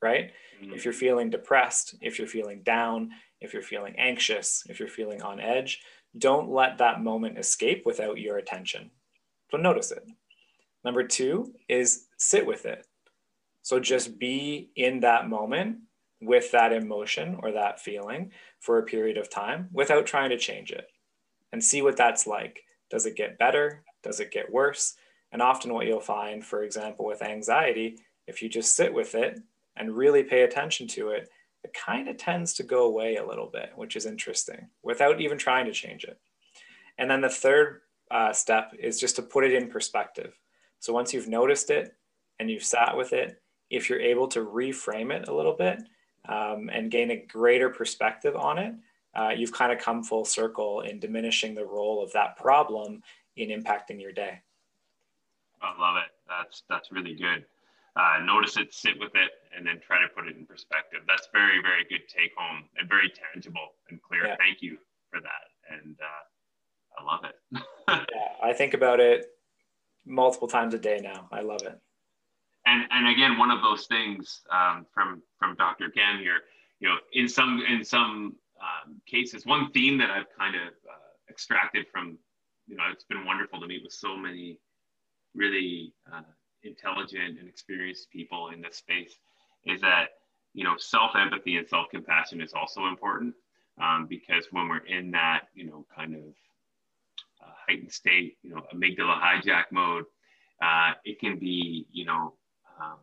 right? 0.00 0.30
Mm-hmm. 0.62 0.74
If 0.74 0.84
you're 0.84 0.94
feeling 0.94 1.30
depressed, 1.30 1.96
if 2.00 2.18
you're 2.18 2.28
feeling 2.28 2.62
down, 2.62 3.10
if 3.40 3.52
you're 3.52 3.62
feeling 3.62 3.94
anxious, 3.98 4.62
if 4.68 4.78
you're 4.78 4.88
feeling 4.88 5.22
on 5.22 5.40
edge, 5.40 5.82
don't 6.18 6.50
let 6.50 6.78
that 6.78 7.02
moment 7.02 7.38
escape 7.38 7.84
without 7.84 8.18
your 8.18 8.36
attention. 8.36 8.90
So 9.50 9.56
notice 9.56 9.90
it. 9.90 10.04
Number 10.84 11.02
two 11.02 11.54
is 11.68 12.06
sit 12.18 12.46
with 12.46 12.66
it. 12.66 12.86
So 13.62 13.80
just 13.80 14.18
be 14.18 14.70
in 14.76 15.00
that 15.00 15.28
moment 15.28 15.78
with 16.20 16.52
that 16.52 16.72
emotion 16.72 17.38
or 17.42 17.52
that 17.52 17.80
feeling 17.80 18.30
for 18.60 18.78
a 18.78 18.84
period 18.84 19.16
of 19.16 19.30
time 19.30 19.68
without 19.72 20.06
trying 20.06 20.30
to 20.30 20.38
change 20.38 20.70
it 20.70 20.88
and 21.52 21.64
see 21.64 21.80
what 21.80 21.96
that's 21.96 22.26
like. 22.26 22.60
Does 22.90 23.06
it 23.06 23.16
get 23.16 23.38
better? 23.38 23.82
Does 24.04 24.20
it 24.20 24.30
get 24.30 24.52
worse? 24.52 24.94
And 25.32 25.42
often, 25.42 25.74
what 25.74 25.86
you'll 25.86 25.98
find, 25.98 26.44
for 26.44 26.62
example, 26.62 27.04
with 27.04 27.22
anxiety, 27.22 27.98
if 28.28 28.40
you 28.40 28.48
just 28.48 28.76
sit 28.76 28.94
with 28.94 29.16
it 29.16 29.40
and 29.76 29.96
really 29.96 30.22
pay 30.22 30.42
attention 30.42 30.86
to 30.88 31.08
it, 31.08 31.28
it 31.64 31.74
kind 31.74 32.08
of 32.08 32.16
tends 32.16 32.54
to 32.54 32.62
go 32.62 32.84
away 32.84 33.16
a 33.16 33.26
little 33.26 33.48
bit, 33.48 33.72
which 33.74 33.96
is 33.96 34.06
interesting 34.06 34.68
without 34.82 35.20
even 35.20 35.38
trying 35.38 35.66
to 35.66 35.72
change 35.72 36.04
it. 36.04 36.20
And 36.98 37.10
then 37.10 37.20
the 37.20 37.28
third 37.28 37.80
uh, 38.10 38.32
step 38.32 38.72
is 38.78 39.00
just 39.00 39.16
to 39.16 39.22
put 39.22 39.44
it 39.44 39.54
in 39.54 39.68
perspective. 39.68 40.38
So 40.78 40.92
once 40.92 41.12
you've 41.12 41.28
noticed 41.28 41.70
it 41.70 41.96
and 42.38 42.50
you've 42.50 42.64
sat 42.64 42.96
with 42.96 43.12
it, 43.12 43.42
if 43.70 43.88
you're 43.88 44.00
able 44.00 44.28
to 44.28 44.44
reframe 44.44 45.10
it 45.10 45.28
a 45.28 45.34
little 45.34 45.54
bit 45.56 45.82
um, 46.28 46.70
and 46.72 46.90
gain 46.90 47.10
a 47.10 47.24
greater 47.26 47.70
perspective 47.70 48.36
on 48.36 48.58
it, 48.58 48.74
uh, 49.14 49.30
you've 49.34 49.52
kind 49.52 49.72
of 49.72 49.78
come 49.78 50.02
full 50.02 50.24
circle 50.24 50.82
in 50.82 50.98
diminishing 50.98 51.54
the 51.54 51.64
role 51.64 52.02
of 52.02 52.12
that 52.12 52.36
problem 52.36 53.02
in 53.36 53.48
impacting 53.48 54.00
your 54.00 54.12
day. 54.12 54.40
I 55.62 55.80
love 55.80 55.96
it. 55.96 56.10
That's 56.28 56.62
that's 56.68 56.92
really 56.92 57.14
good. 57.14 57.44
Uh, 57.96 58.18
notice 58.24 58.56
it, 58.56 58.74
sit 58.74 58.98
with 58.98 59.14
it, 59.14 59.30
and 59.56 59.64
then 59.64 59.80
try 59.80 60.00
to 60.02 60.08
put 60.08 60.26
it 60.26 60.36
in 60.36 60.46
perspective. 60.46 61.00
That's 61.06 61.28
very 61.32 61.62
very 61.62 61.84
good 61.88 62.08
take 62.08 62.32
home 62.36 62.64
and 62.76 62.88
very 62.88 63.10
tangible 63.32 63.74
and 63.90 64.00
clear. 64.02 64.26
Yeah. 64.26 64.36
Thank 64.36 64.62
you 64.62 64.78
for 65.10 65.20
that, 65.20 65.74
and 65.74 65.96
uh, 66.00 67.00
I 67.00 67.04
love 67.04 67.24
it. 67.24 67.62
yeah, 67.88 68.46
I 68.48 68.52
think 68.52 68.74
about 68.74 69.00
it 69.00 69.26
multiple 70.04 70.48
times 70.48 70.74
a 70.74 70.78
day 70.78 71.00
now. 71.02 71.28
I 71.32 71.40
love 71.40 71.62
it. 71.62 71.78
and 72.66 72.84
and 72.90 73.08
again, 73.08 73.38
one 73.38 73.50
of 73.50 73.62
those 73.62 73.86
things 73.86 74.42
um, 74.50 74.86
from 74.92 75.22
from 75.38 75.54
Dr. 75.56 75.90
Cam 75.90 76.18
here, 76.18 76.40
you 76.80 76.88
know, 76.88 76.96
in 77.12 77.28
some 77.28 77.62
in 77.68 77.84
some 77.84 78.36
um, 78.60 79.00
cases, 79.06 79.46
one 79.46 79.70
theme 79.72 79.98
that 79.98 80.10
I've 80.10 80.26
kind 80.38 80.54
of 80.54 80.68
uh, 80.68 81.30
extracted 81.30 81.86
from, 81.92 82.18
you 82.66 82.76
know, 82.76 82.84
it's 82.90 83.04
been 83.04 83.24
wonderful 83.24 83.60
to 83.60 83.66
meet 83.66 83.82
with 83.82 83.92
so 83.92 84.16
many 84.16 84.58
really 85.34 85.92
uh, 86.12 86.22
intelligent 86.62 87.38
and 87.38 87.48
experienced 87.48 88.10
people 88.10 88.50
in 88.50 88.60
this 88.60 88.76
space, 88.76 89.18
is 89.66 89.80
that 89.80 90.06
you 90.54 90.64
know 90.64 90.74
self 90.76 91.12
empathy 91.16 91.56
and 91.56 91.68
self 91.68 91.86
compassion 91.90 92.40
is 92.40 92.54
also 92.54 92.86
important 92.86 93.34
um, 93.82 94.06
because 94.08 94.46
when 94.50 94.68
we're 94.68 94.86
in 94.86 95.10
that 95.10 95.48
you 95.54 95.66
know 95.66 95.84
kind 95.94 96.14
of 96.14 96.22
uh, 97.42 97.52
heightened 97.66 97.92
state, 97.92 98.38
you 98.42 98.50
know, 98.50 98.62
amygdala 98.74 99.20
hijack 99.20 99.64
mode, 99.70 100.04
uh, 100.62 100.92
it 101.04 101.20
can 101.20 101.38
be 101.38 101.86
you 101.92 102.04
know 102.04 102.34
um, 102.80 102.98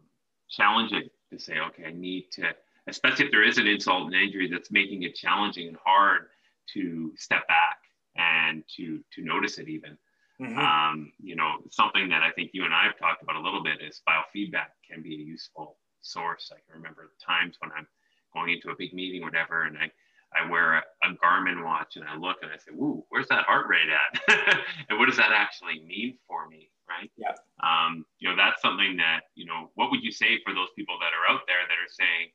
challenging 0.50 1.10
to 1.32 1.40
say, 1.40 1.54
okay, 1.60 1.86
I 1.86 1.92
need 1.92 2.28
to, 2.34 2.44
especially 2.88 3.26
if 3.26 3.32
there 3.32 3.48
is 3.48 3.58
an 3.58 3.68
insult 3.68 4.06
and 4.06 4.16
injury 4.16 4.50
that's 4.52 4.72
making 4.72 5.04
it 5.04 5.16
challenging 5.16 5.68
and 5.68 5.78
hard 5.84 6.28
to 6.74 7.14
step 7.18 7.48
back 7.48 7.71
and 8.16 8.64
to 8.78 9.00
to 9.14 9.24
notice 9.24 9.58
it 9.58 9.70
even. 9.70 9.98
Mm-hmm. 10.42 10.58
Um, 10.58 11.12
you 11.22 11.36
know, 11.36 11.58
something 11.70 12.10
that 12.10 12.24
I 12.24 12.32
think 12.32 12.52
you 12.54 12.66
and 12.66 12.74
I 12.74 12.86
have 12.86 12.98
talked 12.98 13.22
about 13.22 13.36
a 13.36 13.42
little 13.42 13.62
bit 13.62 13.80
is 13.82 14.02
biofeedback 14.10 14.74
can 14.90 15.04
be 15.04 15.16
a 15.16 15.20
useful 15.20 15.78
source. 16.02 16.52
I 16.52 16.58
can 16.66 16.82
remember 16.82 17.12
times 17.24 17.58
when 17.60 17.72
I'm 17.78 17.86
going 18.34 18.52
into 18.52 18.70
a 18.72 18.76
big 18.76 18.94
meeting, 18.94 19.22
whatever, 19.22 19.64
and 19.64 19.78
I 19.78 19.92
I 20.34 20.50
wear 20.50 20.76
a, 20.76 20.84
a 21.04 21.14
Garmin 21.24 21.64
watch 21.64 21.98
and 21.98 22.06
I 22.06 22.16
look 22.16 22.38
and 22.42 22.52
I 22.52 22.58
say, 22.58 22.72
"Woo, 22.74 23.04
where's 23.10 23.28
that 23.28 23.46
heart 23.46 23.68
rate 23.68 23.90
at? 23.92 24.58
and 24.90 24.98
what 24.98 25.08
does 25.08 25.18
that 25.18 25.32
actually 25.32 25.84
mean 25.86 26.18
for 26.28 26.48
me?" 26.48 26.70
Right? 26.90 27.12
Yeah. 27.18 27.36
Um, 27.64 28.06
you 28.20 28.30
know, 28.30 28.36
that's 28.36 28.62
something 28.62 28.98
that 28.98 29.22
you 29.36 29.46
know. 29.46 29.72
What 29.76 29.92
would 29.92 30.04
you 30.04 30.12
say 30.12 30.40
for 30.44 30.54
those 30.54 30.70
people 30.76 30.98
that 31.00 31.12
are 31.14 31.34
out 31.34 31.42
there 31.48 31.64
that 31.68 31.76
are 31.76 31.92
saying, 31.92 32.32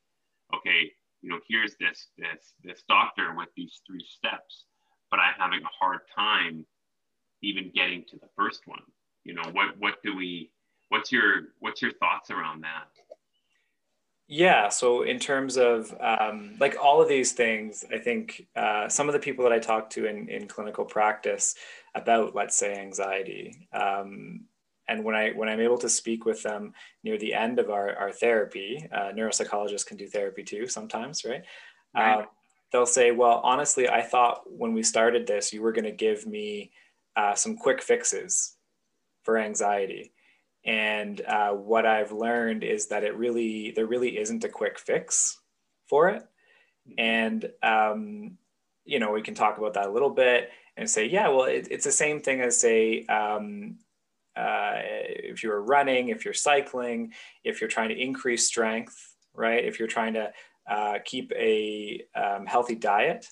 "Okay, 0.55 0.93
you 1.23 1.31
know, 1.31 1.41
here's 1.49 1.77
this 1.81 2.09
this 2.17 2.55
this 2.63 2.83
doctor 2.89 3.35
with 3.35 3.49
these 3.57 3.81
three 3.87 4.05
steps, 4.05 4.67
but 5.11 5.21
I'm 5.21 5.35
having 5.39 5.63
a 5.63 5.85
hard 5.85 6.01
time 6.15 6.67
even 7.43 7.71
getting 7.75 8.05
to 8.11 8.17
the 8.17 8.29
first 8.37 8.67
one." 8.67 8.83
You 9.25 9.35
know, 9.35 9.49
what 9.53 9.79
what 9.79 10.03
do 10.03 10.17
we? 10.17 10.51
What's 10.89 11.11
your 11.11 11.49
what's 11.61 11.83
your 11.83 11.93
thoughts 11.93 12.31
around 12.31 12.63
that? 12.63 12.89
Yeah. 14.29 14.69
So 14.71 15.03
in 15.03 15.21
terms 15.21 15.57
of 15.57 15.95
um, 16.01 16.57
like 16.59 16.77
all 16.83 17.01
of 17.01 17.09
these 17.09 17.33
things, 17.33 17.85
I 17.93 17.99
think 17.99 18.47
uh, 18.57 18.89
some 18.89 19.09
of 19.09 19.13
the 19.13 19.21
people 19.21 19.45
that 19.45 19.53
I 19.53 19.61
talk 19.61 19.89
to 19.91 20.07
in, 20.07 20.29
in 20.29 20.49
clinical 20.49 20.85
practice 20.85 21.55
about, 21.95 22.35
let's 22.35 22.57
say, 22.57 22.75
anxiety, 22.77 23.69
um, 23.73 24.47
and 24.89 25.05
when 25.05 25.15
I 25.15 25.31
when 25.31 25.49
I'm 25.49 25.61
able 25.61 25.79
to 25.79 25.89
speak 25.89 26.25
with 26.25 26.43
them 26.43 26.73
near 27.03 27.19
the 27.19 27.35
end 27.35 27.59
of 27.59 27.71
our, 27.71 27.95
our 27.97 28.13
therapy, 28.13 28.87
uh, 28.93 29.11
neuropsychologists 29.13 29.87
can 29.87 29.97
do 29.97 30.07
therapy 30.07 30.43
too 30.43 30.67
sometimes, 30.67 31.25
right? 31.25 31.43
right. 31.95 32.21
Uh, 32.21 32.27
they'll 32.77 32.87
say, 32.87 33.11
"Well, 33.11 33.41
honestly, 33.43 33.89
I 33.89 34.03
thought 34.03 34.43
when 34.47 34.75
we 34.75 34.83
started 34.83 35.27
this, 35.27 35.53
you 35.53 35.63
were 35.63 35.73
going 35.73 35.85
to 35.85 35.93
give 35.93 36.27
me 36.27 36.73
uh, 37.17 37.35
some 37.35 37.57
quick 37.57 37.83
fixes 37.83 38.55
for 39.23 39.39
anxiety." 39.39 40.13
And 40.67 41.21
uh, 41.21 41.53
what 41.53 41.87
I've 41.87 42.13
learned 42.13 42.65
is 42.65 42.89
that 42.89 43.05
it 43.05 43.17
really, 43.17 43.71
there 43.71 43.87
really 43.87 44.19
isn't 44.19 44.45
a 44.45 44.49
quick 44.49 44.79
fix 44.79 45.41
for 45.89 46.09
it. 46.09 46.23
Mm-hmm. 46.89 46.95
And, 46.99 47.51
um, 47.63 48.39
you 48.85 48.99
know, 48.99 49.13
we 49.13 49.23
can 49.23 49.35
talk 49.35 49.59
about 49.59 49.75
that 49.75 49.87
a 49.87 49.93
little 49.93 50.11
bit 50.11 50.51
and 50.77 50.91
say, 50.91 51.07
yeah, 51.07 51.29
well, 51.29 51.45
it, 51.45 51.69
it's 51.71 51.85
the 51.85 51.93
same 51.93 52.21
thing 52.21 52.41
as 52.41 52.61
say, 52.61 53.07
um, 53.07 53.79
uh, 54.37 54.75
if 54.75 55.43
you're 55.43 55.63
running, 55.63 56.09
if 56.09 56.25
you're 56.25 56.35
cycling, 56.35 57.13
if 57.45 57.61
you're 57.61 57.71
trying 57.71 57.89
to 57.89 57.99
increase 57.99 58.47
strength, 58.47 59.15
right? 59.35 59.65
If 59.65 59.79
you're 59.79 59.89
trying 59.89 60.15
to 60.15 60.33
uh, 60.69 60.99
keep 61.05 61.33
a 61.33 62.03
um, 62.15 62.47
healthy 62.47 62.75
diet, 62.75 63.27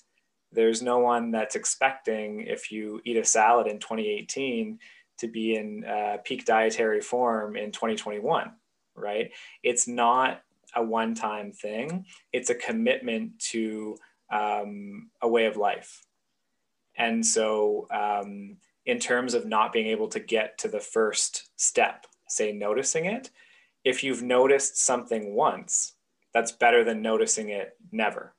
there's 0.51 0.81
no 0.81 0.99
one 0.99 1.31
that's 1.31 1.55
expecting 1.55 2.41
if 2.41 2.71
you 2.71 3.01
eat 3.03 3.17
a 3.17 3.25
salad 3.25 3.67
in 3.67 3.79
2018 3.79 4.79
to 5.17 5.27
be 5.27 5.55
in 5.55 5.83
uh, 5.85 6.17
peak 6.23 6.45
dietary 6.45 7.01
form 7.01 7.55
in 7.55 7.71
2021, 7.71 8.51
right? 8.95 9.31
It's 9.63 9.87
not 9.87 10.41
a 10.75 10.83
one 10.83 11.15
time 11.15 11.51
thing, 11.51 12.05
it's 12.33 12.49
a 12.49 12.55
commitment 12.55 13.39
to 13.39 13.97
um, 14.31 15.09
a 15.21 15.27
way 15.27 15.45
of 15.45 15.57
life. 15.57 16.03
And 16.97 17.25
so, 17.25 17.87
um, 17.91 18.57
in 18.85 18.99
terms 18.99 19.33
of 19.33 19.45
not 19.45 19.73
being 19.73 19.87
able 19.87 20.07
to 20.09 20.19
get 20.19 20.57
to 20.59 20.67
the 20.67 20.79
first 20.79 21.49
step, 21.55 22.05
say 22.27 22.51
noticing 22.51 23.05
it, 23.05 23.31
if 23.83 24.03
you've 24.03 24.21
noticed 24.21 24.77
something 24.77 25.33
once, 25.33 25.93
that's 26.35 26.51
better 26.51 26.83
than 26.83 27.01
noticing 27.01 27.49
it 27.49 27.77
never, 27.91 28.35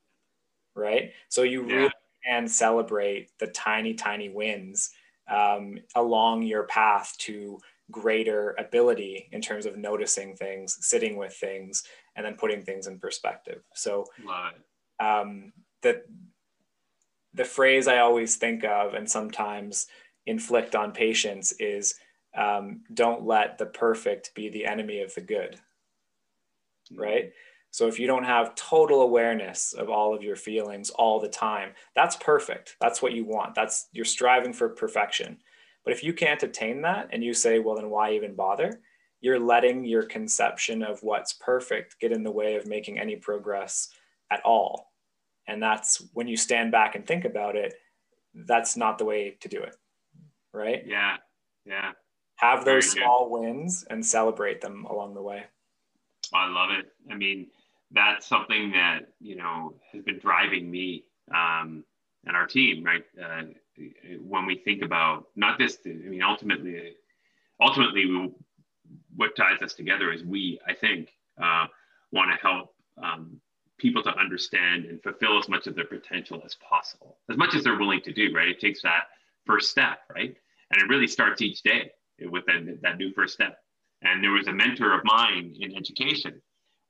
right? 0.77 1.13
So, 1.31 1.43
you 1.43 1.67
yeah. 1.67 1.77
really 1.77 1.93
can 2.27 2.47
celebrate 2.49 3.31
the 3.41 3.49
tiny, 3.49 3.95
tiny 3.95 4.29
wins 4.29 4.91
um, 5.29 5.79
along 5.97 6.43
your 6.45 6.65
path 6.65 7.17
to 7.21 7.59
greater 7.91 8.55
ability 8.59 9.29
in 9.33 9.41
terms 9.41 9.65
of 9.67 9.77
noticing 9.79 10.37
things, 10.37 10.77
sitting 10.81 11.17
with 11.17 11.35
things, 11.35 11.85
and 12.17 12.27
then 12.27 12.37
putting 12.37 12.63
things 12.63 12.87
in 12.87 12.99
perspective. 13.01 13.63
So, 13.75 14.05
um, 15.01 15.53
the 15.83 16.05
the 17.35 17.45
phrase 17.45 17.89
I 17.89 17.99
always 17.99 18.37
think 18.37 18.65
of 18.65 18.95
and 18.95 19.11
sometimes 19.11 19.87
inflict 20.27 20.75
on 20.75 20.93
patients 20.93 21.53
is 21.59 21.95
um, 22.37 22.83
"Don't 22.93 23.25
let 23.25 23.59
the 23.59 23.67
perfect 23.67 24.35
be 24.35 24.51
the 24.51 24.67
enemy 24.67 25.01
of 25.03 25.15
the 25.15 25.23
good." 25.23 25.61
Mm-hmm. 26.93 27.01
Right. 27.03 27.33
So 27.77 27.87
if 27.87 28.01
you 28.01 28.07
don't 28.07 28.25
have 28.25 28.55
total 28.55 29.03
awareness 29.03 29.75
of 29.75 29.91
all 29.91 30.15
of 30.15 30.23
your 30.23 30.35
feelings 30.35 30.89
all 30.89 31.21
the 31.21 31.29
time, 31.29 31.73
that's 31.95 32.17
perfect. 32.17 32.75
That's 32.81 33.03
what 33.03 33.13
you 33.13 33.27
want. 33.27 33.55
That's 33.55 33.89
you're 33.93 34.07
striving 34.07 34.55
for 34.55 34.71
perfection. 34.71 35.37
But 35.85 35.93
if 35.93 36.03
you 36.03 36.15
can't 36.15 36.43
attain 36.43 36.81
that 36.81 37.11
and 37.13 37.23
you 37.23 37.35
say, 37.35 37.59
well, 37.59 37.77
then 37.77 37.91
why 37.91 38.15
even 38.15 38.35
bother? 38.35 38.81
You're 39.21 39.39
letting 39.39 39.85
your 39.85 40.05
conception 40.05 40.83
of 40.83 41.03
what's 41.03 41.35
perfect 41.35 42.01
get 42.01 42.13
in 42.13 42.23
the 42.23 42.31
way 42.31 42.55
of 42.55 42.67
making 42.67 42.99
any 42.99 43.15
progress 43.15 43.91
at 44.31 44.41
all. 44.43 44.91
And 45.47 45.63
that's 45.63 46.03
when 46.15 46.29
you 46.29 46.39
stand 46.39 46.73
back 46.73 46.95
and 46.95 47.07
think 47.07 47.27
about 47.27 47.57
it, 47.57 47.75
that's 48.33 48.79
not 48.79 48.97
the 48.97 49.05
way 49.05 49.37
to 49.43 49.49
do 49.49 49.61
it. 49.63 49.77
Right? 50.55 50.83
Yeah. 50.87 51.19
Yeah. 51.67 51.93
Have 52.37 52.65
those 52.65 52.91
small 52.91 53.29
wins 53.29 53.85
and 53.91 54.03
celebrate 54.03 54.63
them 54.63 54.87
along 54.87 55.13
the 55.13 55.21
way. 55.21 55.45
Oh, 56.35 56.39
I 56.39 56.49
love 56.49 56.71
it. 56.71 56.87
I 57.13 57.15
mean, 57.15 57.49
that's 57.93 58.27
something 58.27 58.73
that 58.73 59.01
you 59.21 59.37
know 59.37 59.75
has 59.93 60.03
been 60.03 60.19
driving 60.19 60.71
me 60.71 61.05
um, 61.35 61.85
and 62.25 62.37
our 62.37 62.47
team 62.47 62.85
right? 62.85 63.05
Uh, 63.23 63.43
when 64.21 64.47
we 64.47 64.57
think 64.57 64.83
about 64.83 65.27
not 65.37 65.59
this 65.59 65.79
i 65.85 65.89
mean 65.89 66.23
ultimately 66.23 66.95
ultimately 67.61 68.07
we, 68.07 68.31
what 69.15 69.37
ties 69.37 69.61
us 69.63 69.75
together 69.75 70.13
is 70.13 70.25
we 70.25 70.59
i 70.67 70.73
think 70.73 71.11
uh, 71.43 71.67
want 72.13 72.31
to 72.31 72.37
help 72.47 72.75
um, 73.03 73.39
people 73.79 74.03
to 74.03 74.17
understand 74.19 74.87
and 74.87 75.03
fulfill 75.03 75.39
as 75.39 75.49
much 75.49 75.67
of 75.67 75.75
their 75.75 75.85
potential 75.85 76.43
as 76.45 76.55
possible 76.57 77.19
as 77.31 77.37
much 77.37 77.55
as 77.55 77.65
they're 77.65 77.79
willing 77.79 78.01
to 78.01 78.13
do 78.13 78.33
right? 78.35 78.49
It 78.49 78.61
takes 78.61 78.83
that 78.83 79.05
first 79.45 79.71
step 79.71 79.99
right? 80.15 80.35
And 80.71 80.83
it 80.83 80.89
really 80.89 81.07
starts 81.07 81.43
each 81.43 81.63
day 81.63 81.91
with 82.21 82.45
that, 82.47 82.79
that 82.83 82.99
new 82.99 83.13
first 83.13 83.35
step. 83.35 83.59
And 84.03 84.23
there 84.23 84.33
was 84.33 84.49
a 84.49 84.53
mentor 84.53 84.93
of 84.93 85.05
mine 85.05 85.55
in 85.59 85.77
education 85.77 86.41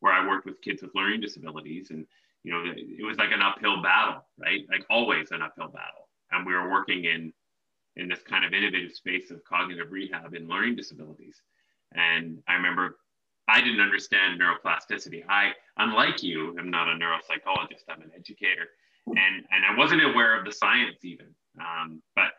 where 0.01 0.13
I 0.13 0.27
worked 0.27 0.47
with 0.47 0.61
kids 0.61 0.83
with 0.83 0.95
learning 0.95 1.21
disabilities. 1.21 1.91
And, 1.91 2.07
you 2.45 2.53
know, 2.53 2.63
it 2.65 3.05
was 3.05 3.19
like 3.19 3.33
an 3.33 3.43
uphill 3.43 3.83
battle, 3.83 4.25
right? 4.39 4.61
Like 4.71 4.85
always 4.91 5.31
an 5.31 5.43
uphill 5.43 5.69
battle. 5.69 6.09
And 6.31 6.47
we 6.47 6.55
were 6.55 6.71
working 6.71 7.05
in, 7.05 7.33
in 7.97 8.09
this 8.09 8.23
kind 8.23 8.45
of 8.45 8.53
innovative 8.53 8.93
space 8.93 9.31
of 9.31 9.43
cognitive 9.45 9.91
rehab 9.91 10.35
in 10.35 10.49
learning 10.49 10.77
disabilities. 10.77 11.41
And 11.95 12.39
I 12.49 12.55
remember 12.55 12.99
I 13.49 13.61
didn't 13.61 13.81
understand 13.81 14.41
neuroplasticity. 14.41 15.23
I, 15.29 15.53
unlike 15.77 16.23
you, 16.23 16.59
am 16.59 16.71
not 16.71 16.89
a 16.89 16.93
neuropsychologist, 16.93 17.85
I'm 17.89 18.03
an 18.03 18.11
educator. 18.17 18.69
And, 19.07 19.17
and 19.19 19.65
I 19.65 19.79
wasn't 19.79 20.05
aware 20.05 20.37
of 20.37 20.45
the 20.45 20.53
science 20.53 21.05
even. 21.05 21.29
Um, 21.61 22.03
but, 22.17 22.33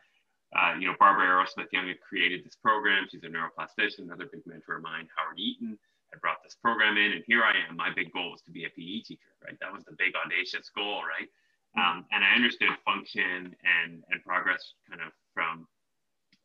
uh, 0.57 0.73
you 0.77 0.87
know, 0.87 0.95
Barbara 0.99 1.25
Arrowsmith 1.25 1.71
Young 1.71 1.87
had 1.87 2.01
created 2.01 2.43
this 2.43 2.57
program. 2.61 3.07
She's 3.09 3.23
a 3.23 3.27
neuroplastician, 3.27 3.99
another 3.99 4.27
big 4.31 4.41
mentor 4.45 4.77
of 4.77 4.83
mine, 4.83 5.07
Howard 5.15 5.39
Eaton. 5.39 5.79
I 6.17 6.19
brought 6.19 6.41
this 6.43 6.57
program 6.57 6.97
in, 6.97 7.11
and 7.13 7.23
here 7.27 7.43
I 7.43 7.53
am. 7.69 7.77
My 7.77 7.93
big 7.93 8.11
goal 8.11 8.31
was 8.31 8.41
to 8.43 8.51
be 8.51 8.65
a 8.65 8.69
PE 8.69 9.05
teacher, 9.05 9.29
right? 9.45 9.57
That 9.61 9.71
was 9.71 9.83
the 9.85 9.93
big 9.97 10.13
audacious 10.17 10.71
goal, 10.73 11.05
right? 11.05 11.29
Mm-hmm. 11.77 11.99
Um, 11.99 12.05
and 12.11 12.25
I 12.25 12.33
understood 12.33 12.69
function 12.83 13.53
and 13.61 14.03
and 14.09 14.23
progress 14.25 14.73
kind 14.89 15.01
of 15.01 15.13
from 15.33 15.67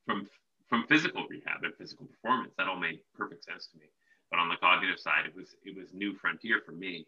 from 0.05 0.29
from 0.69 0.85
physical 0.88 1.26
rehab 1.29 1.64
and 1.64 1.73
physical 1.76 2.05
performance. 2.05 2.52
That 2.59 2.69
all 2.69 2.79
made 2.79 3.00
perfect 3.17 3.45
sense 3.45 3.69
to 3.73 3.79
me. 3.79 3.87
But 4.31 4.41
on 4.41 4.49
the 4.49 4.57
cognitive 4.57 5.00
side, 5.00 5.25
it 5.25 5.35
was 5.35 5.57
it 5.64 5.76
was 5.76 5.95
new 5.95 6.12
frontier 6.14 6.61
for 6.64 6.73
me. 6.73 7.07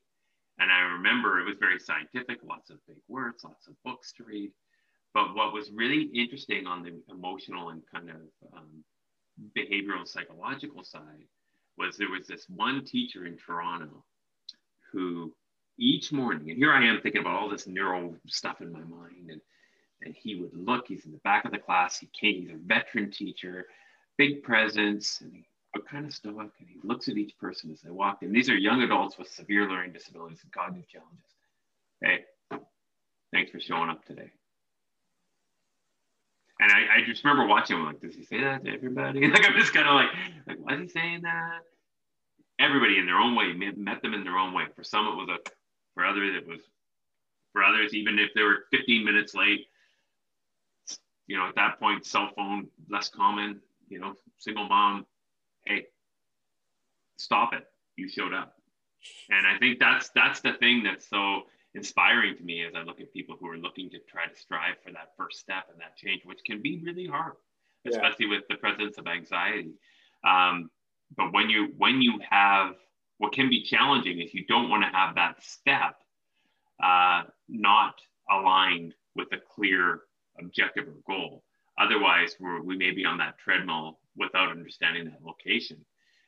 And 0.59 0.71
I 0.71 0.81
remember 0.97 1.41
it 1.41 1.47
was 1.47 1.59
very 1.59 1.81
scientific, 1.81 2.39
lots 2.45 2.71
of 2.71 2.79
big 2.87 3.03
words, 3.09 3.45
lots 3.45 3.67
of 3.67 3.75
books 3.85 4.13
to 4.17 4.25
read. 4.25 4.53
But 5.13 5.35
what 5.35 5.53
was 5.53 5.71
really 5.71 6.03
interesting 6.15 6.67
on 6.67 6.83
the 6.83 7.03
emotional 7.13 7.71
and 7.71 7.83
kind 7.93 8.09
of 8.09 8.23
um, 8.57 8.85
behavioral 9.57 10.07
psychological 10.07 10.85
side 10.85 11.27
was 11.79 11.97
there 11.97 12.11
was 12.11 12.27
this 12.27 12.47
one 12.49 12.85
teacher 12.85 13.27
in 13.27 13.37
Toronto 13.37 14.05
who 14.93 15.33
each 15.79 16.13
morning, 16.13 16.51
and 16.51 16.59
here 16.59 16.73
I 16.73 16.85
am 16.85 17.01
thinking 17.01 17.21
about 17.21 17.41
all 17.41 17.49
this 17.49 17.67
neural 17.67 18.15
stuff 18.27 18.61
in 18.61 18.73
my 18.73 18.81
mind, 18.81 19.31
and 19.31 19.41
and 20.03 20.15
he 20.15 20.37
would 20.37 20.55
look, 20.55 20.87
he's 20.89 21.07
in 21.07 21.13
the 21.13 21.19
back 21.19 21.45
of 21.45 21.53
the 21.53 21.59
class, 21.59 21.99
he 21.99 22.09
came, 22.19 22.43
he's 22.43 22.51
a 22.51 22.59
veteran 22.59 23.11
teacher, 23.11 23.67
big 24.19 24.43
presence, 24.43 25.21
and 25.23 25.33
he 25.33 25.47
kind 25.89 26.07
of 26.07 26.13
stoic, 26.13 26.51
and 26.59 26.69
he 26.69 26.79
looks 26.83 27.09
at 27.09 27.17
each 27.17 27.37
person 27.39 27.71
as 27.73 27.81
they 27.81 27.91
walk 27.91 28.23
in. 28.23 28.33
These 28.33 28.49
are 28.49 28.57
young 28.57 28.83
adults 28.83 29.19
with 29.19 29.29
severe 29.29 29.69
learning 29.69 29.93
disabilities 29.93 30.41
and 30.43 30.53
cognitive 30.53 30.89
challenges. 30.89 31.25
Hey, 32.03 32.25
thanks 33.33 33.51
for 33.51 33.61
showing 33.61 33.91
up 33.91 34.05
today. 34.05 34.31
And 36.61 36.71
I, 36.71 36.99
I 36.99 37.05
just 37.05 37.25
remember 37.25 37.47
watching 37.47 37.77
him 37.77 37.85
like, 37.85 38.01
does 38.01 38.15
he 38.15 38.25
say 38.25 38.41
that 38.41 38.65
to 38.65 38.73
everybody? 38.73 39.29
Like 39.31 39.45
I'm 39.45 39.59
just 39.59 39.75
kind 39.75 39.89
of 39.89 39.95
like, 39.95 40.11
was 40.65 40.81
he 40.81 40.89
saying 40.89 41.23
that? 41.23 41.61
Everybody 42.59 42.99
in 42.99 43.07
their 43.07 43.19
own 43.19 43.35
way 43.35 43.53
met 43.53 44.03
them 44.03 44.15
in 44.15 44.25
their 44.25 44.37
own 44.37 44.55
way. 44.55 44.65
For 44.77 44.85
some, 44.85 45.07
it 45.07 45.17
was 45.17 45.29
a, 45.29 45.51
for 45.95 46.05
others, 46.05 46.37
it 46.37 46.47
was, 46.49 46.61
for 47.53 47.65
others, 47.65 47.95
even 47.95 48.19
if 48.19 48.31
they 48.35 48.43
were 48.43 48.65
15 48.71 49.05
minutes 49.05 49.35
late, 49.35 49.67
you 51.27 51.37
know, 51.37 51.49
at 51.49 51.55
that 51.57 51.81
point, 51.81 52.05
cell 52.05 52.31
phone 52.37 52.69
less 52.89 53.09
common. 53.09 53.61
You 53.89 54.01
know, 54.01 54.15
single 54.39 54.69
mom, 54.69 55.07
hey, 55.67 55.87
stop 57.17 57.53
it. 57.53 57.67
You 57.97 58.09
showed 58.09 58.35
up. 58.35 58.57
And 59.31 59.47
I 59.47 59.59
think 59.59 59.79
that's 59.79 60.11
that's 60.15 60.41
the 60.41 60.55
thing 60.55 60.83
that's 60.83 61.09
so 61.09 61.43
inspiring 61.75 62.37
to 62.37 62.43
me 62.43 62.65
as 62.65 62.75
I 62.75 62.83
look 62.83 63.01
at 63.01 63.13
people 63.13 63.37
who 63.39 63.49
are 63.49 63.57
looking 63.57 63.91
to 63.91 63.99
try 64.09 64.27
to 64.27 64.37
strive 64.39 64.77
for 64.85 64.93
that 64.93 65.13
first 65.17 65.41
step 65.41 65.65
and 65.71 65.81
that 65.81 65.97
change, 65.97 66.23
which 66.25 66.41
can 66.47 66.63
be 66.63 66.81
really 66.85 67.07
hard, 67.07 67.35
especially 67.87 68.27
yeah. 68.27 68.37
with 68.37 68.49
the 68.49 68.57
presence 68.57 68.97
of 68.97 69.07
anxiety. 69.07 69.75
Um, 70.27 70.71
but 71.17 71.33
when 71.33 71.51
you 71.51 71.69
when 71.77 72.01
you 72.03 72.19
have 72.29 72.75
what 73.19 73.33
can 73.33 73.49
be 73.49 73.63
challenging 73.63 74.21
is 74.21 74.35
you 74.35 74.45
don't 74.47 74.69
want 74.69 74.83
to 74.83 74.91
have 74.91 75.15
that 75.15 75.43
step 75.43 75.97
uh, 76.83 77.23
not 77.49 77.95
aligned 78.31 78.95
with 79.15 79.29
a 79.33 79.39
clear 79.55 80.03
objective 80.41 80.89
or 80.89 80.97
goal. 81.07 81.45
Otherwise, 81.79 82.37
we're, 82.41 82.63
we 82.63 82.77
may 82.77 82.91
be 82.91 83.05
on 83.05 83.19
that 83.19 83.39
treadmill 83.39 83.99
without 84.17 84.51
understanding 84.51 85.05
that 85.05 85.25
location. 85.25 85.85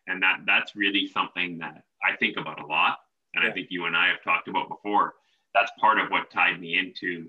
And 0.07 0.23
that 0.23 0.41
that's 0.47 0.77
really 0.77 1.09
something 1.09 1.59
that 1.59 1.83
I 2.05 2.17
think 2.17 2.37
about 2.37 2.63
a 2.63 2.67
lot. 2.67 2.99
And 3.35 3.43
yeah. 3.43 3.51
I 3.51 3.53
think 3.53 3.69
you 3.71 3.87
and 3.87 3.97
I 3.97 4.09
have 4.09 4.23
talked 4.23 4.49
about 4.49 4.69
before. 4.69 5.15
That's 5.55 5.73
part 5.81 5.99
of 5.99 6.11
what 6.11 6.31
tied 6.31 6.61
me 6.61 6.79
into 6.79 7.29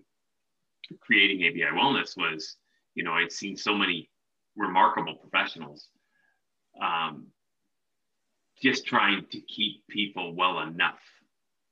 creating 1.01 1.47
ABI 1.47 1.75
Wellness 1.75 2.15
was, 2.15 2.57
you 2.93 3.03
know, 3.03 3.13
I'd 3.13 3.31
seen 3.31 3.57
so 3.57 3.73
many 3.73 4.09
remarkable 4.55 5.15
professionals 5.15 5.89
um, 6.81 7.27
just 8.61 8.85
trying 8.85 9.25
to 9.31 9.39
keep 9.41 9.87
people 9.87 10.33
well 10.33 10.59
enough, 10.59 10.99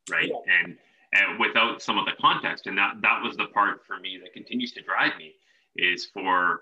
right? 0.09 0.29
Yeah. 0.29 0.63
And 0.63 0.77
and 1.13 1.39
without 1.39 1.81
some 1.81 1.97
of 1.97 2.05
the 2.05 2.11
context, 2.19 2.67
and 2.67 2.77
that 2.77 2.95
that 3.01 3.21
was 3.23 3.37
the 3.37 3.45
part 3.45 3.85
for 3.85 3.99
me 3.99 4.19
that 4.21 4.33
continues 4.33 4.71
to 4.73 4.81
drive 4.81 5.17
me 5.17 5.33
is 5.75 6.05
for 6.13 6.61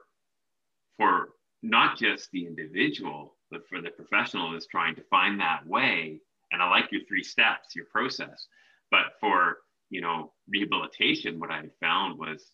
for 0.98 1.30
not 1.62 1.98
just 1.98 2.30
the 2.32 2.46
individual, 2.46 3.36
but 3.50 3.68
for 3.68 3.82
the 3.82 3.90
professional 3.90 4.56
is 4.56 4.68
trying 4.68 4.96
to 4.96 5.04
find 5.04 5.40
that 5.40 5.66
way. 5.66 6.20
And 6.52 6.62
I 6.62 6.70
like 6.70 6.92
your 6.92 7.02
three 7.08 7.24
steps, 7.24 7.76
your 7.76 7.86
process. 7.86 8.48
But 8.92 9.14
for 9.20 9.58
you 9.90 10.02
know 10.02 10.34
rehabilitation, 10.50 11.40
what 11.40 11.52
I 11.52 11.64
found 11.80 12.20
was 12.20 12.52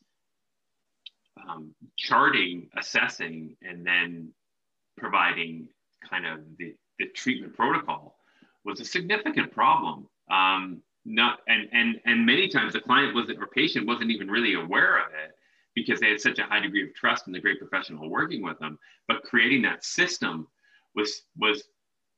um, 1.47 1.73
charting, 1.97 2.69
assessing, 2.77 3.55
and 3.61 3.85
then 3.85 4.33
providing 4.97 5.67
kind 6.07 6.25
of 6.25 6.39
the, 6.57 6.75
the 6.99 7.07
treatment 7.07 7.55
protocol 7.55 8.17
was 8.65 8.79
a 8.79 8.85
significant 8.85 9.51
problem. 9.51 10.07
Um, 10.31 10.81
not 11.05 11.39
and 11.47 11.67
and 11.71 11.99
and 12.05 12.25
many 12.25 12.49
times 12.49 12.73
the 12.73 12.81
client 12.81 13.15
wasn't 13.15 13.41
or 13.41 13.47
patient 13.47 13.87
wasn't 13.87 14.11
even 14.11 14.29
really 14.29 14.53
aware 14.53 14.97
of 14.97 15.07
it 15.13 15.35
because 15.73 15.99
they 15.99 16.09
had 16.09 16.19
such 16.19 16.39
a 16.39 16.43
high 16.43 16.59
degree 16.59 16.83
of 16.83 16.93
trust 16.93 17.27
in 17.27 17.33
the 17.33 17.39
great 17.39 17.57
professional 17.57 18.09
working 18.09 18.43
with 18.43 18.59
them. 18.59 18.77
But 19.07 19.23
creating 19.23 19.61
that 19.63 19.83
system 19.83 20.47
was 20.95 21.21
was 21.37 21.63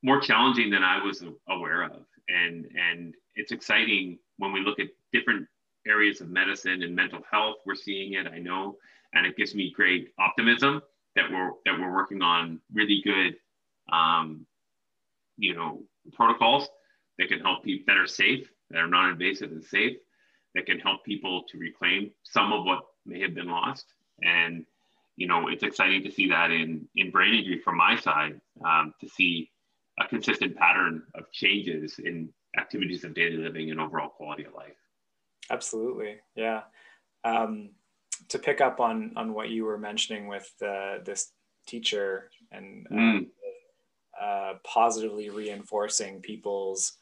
more 0.04 0.20
challenging 0.20 0.72
than 0.72 0.84
I 0.84 1.04
was 1.04 1.24
aware 1.50 1.84
of. 1.84 2.06
And 2.28 2.68
and 2.76 3.14
it's 3.36 3.52
exciting 3.52 4.18
when 4.38 4.52
we 4.52 4.62
look 4.62 4.80
at 4.80 4.88
different 5.14 5.48
areas 5.88 6.22
of 6.22 6.30
medicine 6.30 6.84
and 6.84 6.96
mental 6.96 7.22
health. 7.30 7.58
We're 7.66 7.76
seeing 7.76 8.14
it, 8.14 8.28
I 8.28 8.40
know, 8.40 8.78
and 9.14 9.26
it 9.26 9.38
gives 9.38 9.56
me 9.56 9.72
great 9.76 10.10
optimism 10.20 10.82
that 11.16 11.30
we're 11.32 11.52
that 11.66 11.80
we're 11.80 11.94
working 11.94 12.22
on 12.22 12.60
really 12.74 13.02
good, 13.04 13.36
um, 13.92 14.46
you 15.38 15.56
know, 15.56 15.84
protocols 16.14 16.68
that 17.18 17.30
can 17.30 17.40
help 17.40 17.64
people 17.64 17.86
that 17.88 17.98
are 17.98 18.08
safe, 18.08 18.50
that 18.70 18.80
are 18.80 18.88
non-invasive 18.88 19.52
and 19.52 19.64
safe, 19.64 19.98
that 20.56 20.66
can 20.66 20.80
help 20.80 21.04
people 21.04 21.44
to 21.50 21.58
reclaim 21.58 22.12
some 22.24 22.52
of 22.54 22.66
what 22.66 22.82
may 23.06 23.22
have 23.22 23.34
been 23.34 23.50
lost. 23.50 23.86
And 24.24 24.66
you 25.18 25.28
know, 25.28 25.50
it's 25.50 25.64
exciting 25.64 26.04
to 26.04 26.12
see 26.12 26.30
that 26.30 26.52
in 26.52 26.88
in 26.96 27.12
brain 27.12 27.34
injury 27.34 27.60
from 27.60 27.78
my 27.78 27.96
side 27.96 28.40
um, 28.66 28.94
to 29.02 29.08
see 29.10 29.52
a 30.00 30.08
consistent 30.08 30.56
pattern 30.56 31.04
of 31.16 31.32
changes 31.32 32.00
in 32.00 32.30
activities 32.58 33.04
of 33.04 33.14
daily 33.14 33.38
living 33.38 33.72
and 33.72 33.80
overall 33.80 34.10
quality 34.10 34.46
of 34.46 34.54
life. 34.54 34.76
Absolutely, 35.50 36.16
yeah. 36.36 36.62
Um, 37.24 37.72
to 38.30 38.40
pick 38.40 38.62
up 38.62 38.80
on 38.80 39.14
on 39.16 39.34
what 39.34 39.50
you 39.50 39.66
were 39.66 39.78
mentioning 39.78 40.28
with 40.28 40.52
uh, 40.66 41.00
this 41.04 41.32
teacher 41.68 42.32
and 42.52 42.88
uh, 42.90 42.96
mm. 42.96 43.28
Uh, 44.20 44.54
positively 44.64 45.30
reinforcing 45.30 46.22
people's 46.22 46.94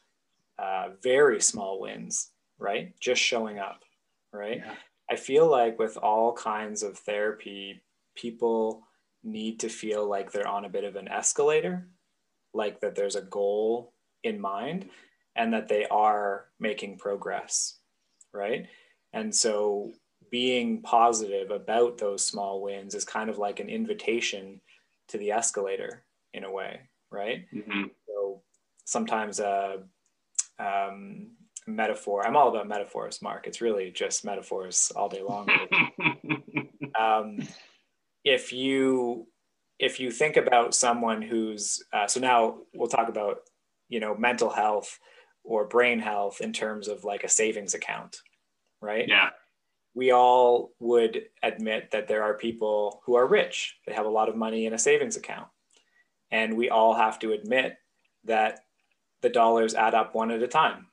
uh, 0.58 0.90
very 1.02 1.40
small 1.40 1.80
wins, 1.80 2.30
right? 2.58 2.98
Just 3.00 3.20
showing 3.22 3.58
up, 3.58 3.82
right? 4.32 4.58
Yeah. 4.64 4.74
I 5.10 5.16
feel 5.16 5.50
like 5.50 5.78
with 5.78 5.96
all 5.96 6.32
kinds 6.32 6.82
of 6.82 6.98
therapy, 6.98 7.82
people 8.14 8.82
need 9.24 9.60
to 9.60 9.68
feel 9.68 10.08
like 10.08 10.30
they're 10.30 10.46
on 10.46 10.64
a 10.64 10.70
bit 10.70 10.84
of 10.84 10.96
an 10.96 11.08
escalator, 11.08 11.88
like 12.54 12.80
that 12.80 12.94
there's 12.94 13.16
a 13.16 13.22
goal 13.22 13.92
in 14.22 14.40
mind 14.40 14.88
and 15.36 15.52
that 15.52 15.68
they 15.68 15.86
are 15.86 16.46
making 16.58 16.98
progress, 16.98 17.78
right? 18.32 18.66
And 19.12 19.34
so 19.34 19.92
being 20.30 20.82
positive 20.82 21.50
about 21.50 21.98
those 21.98 22.24
small 22.24 22.62
wins 22.62 22.94
is 22.94 23.04
kind 23.04 23.28
of 23.30 23.38
like 23.38 23.60
an 23.60 23.68
invitation 23.68 24.60
to 25.08 25.18
the 25.18 25.32
escalator 25.32 26.04
in 26.34 26.44
a 26.44 26.52
way, 26.52 26.80
right? 27.10 27.46
Mm-hmm. 27.54 27.84
So 28.06 28.42
sometimes 28.84 29.40
a 29.40 29.82
um, 30.58 31.30
metaphor. 31.66 32.26
I'm 32.26 32.36
all 32.36 32.48
about 32.48 32.68
metaphors, 32.68 33.22
Mark. 33.22 33.46
It's 33.46 33.60
really 33.60 33.90
just 33.90 34.24
metaphors 34.24 34.92
all 34.94 35.08
day 35.08 35.22
long. 35.22 35.48
um, 37.00 37.38
if 38.24 38.52
you 38.52 39.26
if 39.78 39.98
you 39.98 40.10
think 40.10 40.36
about 40.36 40.74
someone 40.74 41.22
who's 41.22 41.82
uh, 41.92 42.06
so 42.06 42.20
now 42.20 42.58
we'll 42.74 42.88
talk 42.88 43.08
about 43.08 43.38
you 43.88 44.00
know 44.00 44.14
mental 44.14 44.50
health 44.50 44.98
or 45.42 45.66
brain 45.66 45.98
health 45.98 46.40
in 46.40 46.52
terms 46.52 46.88
of 46.88 47.04
like 47.04 47.24
a 47.24 47.28
savings 47.28 47.74
account, 47.74 48.18
right? 48.80 49.08
Yeah. 49.08 49.30
We 49.94 50.12
all 50.12 50.70
would 50.78 51.22
admit 51.42 51.90
that 51.90 52.06
there 52.06 52.22
are 52.22 52.34
people 52.34 53.02
who 53.04 53.16
are 53.16 53.26
rich. 53.26 53.76
They 53.86 53.94
have 53.94 54.06
a 54.06 54.10
lot 54.10 54.28
of 54.28 54.36
money 54.36 54.66
in 54.66 54.74
a 54.74 54.78
savings 54.78 55.16
account. 55.16 55.48
And 56.30 56.56
we 56.56 56.70
all 56.70 56.94
have 56.94 57.18
to 57.20 57.32
admit 57.32 57.76
that 58.24 58.60
the 59.22 59.28
dollars 59.28 59.74
add 59.74 59.94
up 59.94 60.14
one 60.14 60.30
at 60.30 60.42
a 60.42 60.48
time 60.48 60.86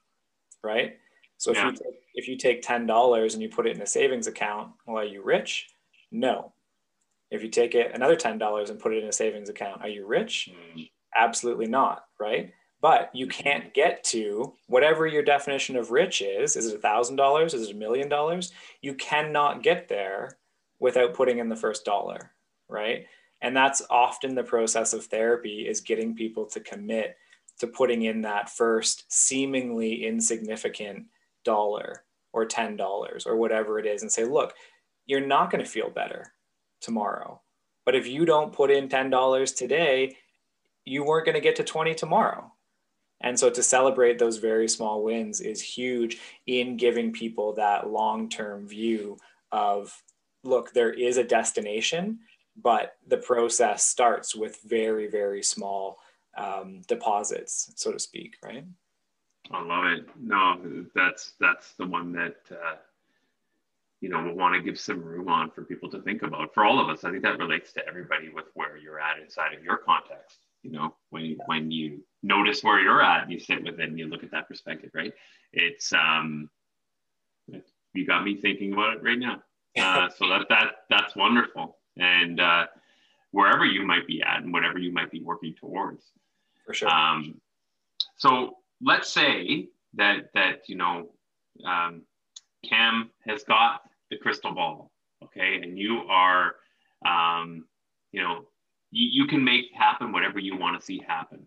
right? 0.63 0.97
So 1.37 1.51
if 1.51 1.57
you 1.57 1.71
take, 1.71 1.99
if 2.15 2.27
you 2.27 2.35
take 2.35 2.61
ten 2.61 2.85
dollars 2.85 3.33
and 3.33 3.43
you 3.43 3.49
put 3.49 3.67
it 3.67 3.75
in 3.75 3.81
a 3.81 3.87
savings 3.87 4.27
account, 4.27 4.71
well, 4.85 4.97
are 4.97 5.05
you 5.05 5.23
rich? 5.23 5.67
No. 6.11 6.53
If 7.29 7.43
you 7.43 7.49
take 7.49 7.75
it 7.75 7.91
another 7.93 8.15
ten 8.15 8.37
dollars 8.37 8.69
and 8.69 8.79
put 8.79 8.93
it 8.93 9.03
in 9.03 9.09
a 9.09 9.13
savings 9.13 9.49
account, 9.49 9.81
are 9.81 9.89
you 9.89 10.05
rich? 10.05 10.49
Mm. 10.75 10.89
Absolutely 11.15 11.67
not, 11.67 12.05
right? 12.19 12.51
But 12.81 13.09
you 13.13 13.27
mm-hmm. 13.27 13.41
can't 13.41 13.73
get 13.73 14.03
to 14.05 14.53
whatever 14.67 15.07
your 15.07 15.23
definition 15.23 15.75
of 15.75 15.91
rich 15.91 16.21
is. 16.21 16.55
Is 16.55 16.67
it 16.67 16.75
a 16.75 16.79
thousand 16.79 17.15
dollars? 17.15 17.53
Is 17.53 17.69
it 17.69 17.75
a 17.75 17.77
million 17.79 18.09
dollars? 18.09 18.51
You 18.81 18.93
cannot 18.95 19.63
get 19.63 19.87
there 19.87 20.37
without 20.79 21.13
putting 21.13 21.39
in 21.39 21.49
the 21.49 21.55
first 21.55 21.85
dollar, 21.85 22.31
right? 22.67 23.05
And 23.41 23.55
that's 23.55 23.81
often 23.89 24.35
the 24.35 24.43
process 24.43 24.93
of 24.93 25.05
therapy 25.05 25.67
is 25.67 25.81
getting 25.81 26.15
people 26.15 26.45
to 26.47 26.59
commit 26.59 27.17
to 27.59 27.67
putting 27.67 28.03
in 28.03 28.21
that 28.21 28.49
first 28.49 29.11
seemingly 29.11 30.05
insignificant 30.05 31.05
dollar 31.43 32.03
or 32.33 32.45
$10 32.45 33.27
or 33.27 33.35
whatever 33.35 33.79
it 33.79 33.85
is 33.85 34.01
and 34.01 34.11
say, 34.11 34.25
look, 34.25 34.53
you're 35.05 35.25
not 35.25 35.49
going 35.49 35.63
to 35.63 35.69
feel 35.69 35.89
better 35.89 36.33
tomorrow. 36.81 37.41
But 37.85 37.95
if 37.95 38.07
you 38.07 38.25
don't 38.25 38.53
put 38.53 38.69
in 38.69 38.89
$10 38.89 39.55
today, 39.55 40.17
you 40.85 41.03
weren't 41.03 41.25
going 41.25 41.35
to 41.35 41.41
get 41.41 41.55
to 41.55 41.63
20 41.63 41.95
tomorrow. 41.95 42.51
And 43.21 43.39
so 43.39 43.49
to 43.49 43.63
celebrate 43.63 44.19
those 44.19 44.37
very 44.37 44.67
small 44.67 45.03
wins 45.03 45.41
is 45.41 45.61
huge 45.61 46.17
in 46.45 46.77
giving 46.77 47.11
people 47.11 47.53
that 47.53 47.89
long 47.89 48.29
term 48.29 48.67
view 48.67 49.17
of 49.51 50.03
look, 50.43 50.71
there 50.73 50.93
is 50.93 51.17
a 51.17 51.23
destination, 51.23 52.19
but 52.61 52.93
the 53.07 53.17
process 53.17 53.85
starts 53.85 54.35
with 54.35 54.59
very, 54.65 55.07
very 55.07 55.43
small 55.43 55.99
um, 56.37 56.81
deposits, 56.87 57.71
so 57.75 57.91
to 57.91 57.99
speak, 57.99 58.35
right? 58.43 58.65
I 59.51 59.63
love 59.63 59.85
it. 59.85 60.05
No, 60.19 60.85
that's 60.93 61.33
that's 61.39 61.73
the 61.73 61.85
one 61.85 62.11
that 62.13 62.35
uh, 62.51 62.75
you 64.01 64.09
know 64.09 64.23
we'll 64.23 64.35
want 64.35 64.55
to 64.55 64.61
give 64.61 64.79
some 64.79 65.01
room 65.01 65.29
on 65.29 65.51
for 65.51 65.63
people 65.63 65.89
to 65.91 66.01
think 66.01 66.23
about. 66.23 66.53
For 66.53 66.65
all 66.65 66.79
of 66.79 66.89
us, 66.89 67.03
I 67.03 67.11
think 67.11 67.23
that 67.23 67.39
relates 67.39 67.71
to 67.73 67.87
everybody 67.87 68.29
with 68.29 68.45
where 68.55 68.77
you're 68.77 68.99
at 68.99 69.19
inside 69.19 69.53
of 69.53 69.63
your 69.63 69.77
context. 69.77 70.39
You 70.63 70.71
know, 70.71 70.95
when 71.11 71.23
you, 71.23 71.37
when 71.45 71.71
you 71.71 72.03
notice 72.23 72.63
where 72.63 72.79
you're 72.79 73.01
at, 73.01 73.29
you 73.31 73.39
sit 73.39 73.63
with 73.63 73.79
it 73.79 73.87
and 73.87 73.97
you 73.97 74.07
look 74.07 74.23
at 74.23 74.31
that 74.31 74.49
perspective, 74.49 74.89
right? 74.93 75.13
It's 75.53 75.93
um, 75.93 76.49
you 77.93 78.05
got 78.05 78.25
me 78.25 78.35
thinking 78.35 78.73
about 78.73 78.97
it 78.97 79.03
right 79.03 79.19
now. 79.19 79.41
Uh, 79.79 80.09
so 80.09 80.27
that 80.27 80.47
that 80.49 80.71
that's 80.89 81.15
wonderful, 81.15 81.76
and 81.99 82.39
uh, 82.39 82.65
wherever 83.31 83.65
you 83.65 83.85
might 83.85 84.07
be 84.07 84.21
at 84.21 84.43
and 84.43 84.53
whatever 84.53 84.79
you 84.79 84.91
might 84.91 85.11
be 85.11 85.21
working 85.21 85.53
towards. 85.59 86.03
For 86.65 86.73
sure. 86.73 86.89
Um, 86.89 87.39
so 88.17 88.57
let's 88.81 89.11
say 89.11 89.67
that 89.95 90.29
that 90.33 90.67
you 90.67 90.75
know 90.75 91.09
um, 91.65 92.03
Cam 92.67 93.09
has 93.25 93.43
got 93.43 93.81
the 94.09 94.17
crystal 94.17 94.53
ball, 94.53 94.91
okay, 95.23 95.59
and 95.61 95.77
you 95.77 96.03
are, 96.09 96.55
um, 97.05 97.65
you 98.11 98.21
know, 98.21 98.45
you, 98.91 99.23
you 99.23 99.27
can 99.27 99.43
make 99.43 99.65
happen 99.73 100.11
whatever 100.11 100.39
you 100.39 100.57
want 100.57 100.79
to 100.79 100.85
see 100.85 101.01
happen 101.07 101.45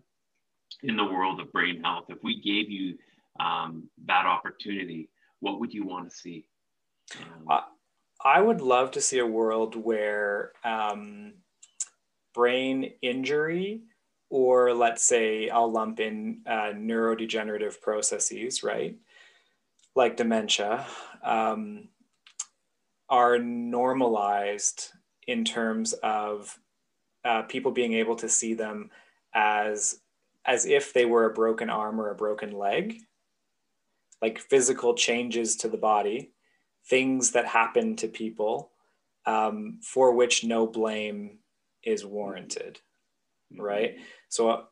in 0.83 0.95
the 0.95 1.03
world 1.03 1.39
of 1.39 1.51
brain 1.51 1.81
health. 1.83 2.05
If 2.09 2.23
we 2.23 2.41
gave 2.41 2.69
you 2.69 2.97
um, 3.39 3.89
that 4.05 4.25
opportunity, 4.25 5.09
what 5.39 5.59
would 5.59 5.73
you 5.73 5.85
want 5.85 6.09
to 6.09 6.15
see? 6.15 6.45
Um, 7.19 7.59
I 8.23 8.41
would 8.41 8.61
love 8.61 8.91
to 8.91 9.01
see 9.01 9.19
a 9.19 9.25
world 9.25 9.75
where 9.75 10.51
um, 10.63 11.33
brain 12.33 12.93
injury, 13.01 13.81
or 14.29 14.73
let's 14.73 15.03
say 15.03 15.49
I'll 15.49 15.71
lump 15.71 15.99
in 15.99 16.41
uh, 16.45 16.71
neurodegenerative 16.73 17.81
processes, 17.81 18.63
right? 18.63 18.95
Like 19.95 20.17
dementia, 20.17 20.85
um, 21.23 21.89
are 23.09 23.39
normalized 23.39 24.91
in 25.27 25.43
terms 25.43 25.93
of 25.93 26.57
uh, 27.25 27.43
people 27.43 27.71
being 27.71 27.93
able 27.93 28.15
to 28.15 28.29
see 28.29 28.53
them 28.53 28.89
as 29.33 29.99
as 30.45 30.65
if 30.65 30.93
they 30.93 31.05
were 31.05 31.25
a 31.25 31.33
broken 31.33 31.69
arm 31.69 32.01
or 32.01 32.09
a 32.09 32.15
broken 32.15 32.51
leg 32.51 32.97
like 34.21 34.39
physical 34.39 34.95
changes 34.95 35.55
to 35.55 35.67
the 35.67 35.77
body 35.77 36.31
things 36.91 37.31
that 37.31 37.47
happen 37.47 37.95
to 37.95 38.07
people 38.07 38.69
um, 39.25 39.79
for 39.81 40.13
which 40.13 40.43
no 40.43 40.67
blame 40.67 41.39
is 41.83 42.05
warranted 42.05 42.79
mm-hmm. 43.51 43.63
right 43.63 43.95
so 44.29 44.65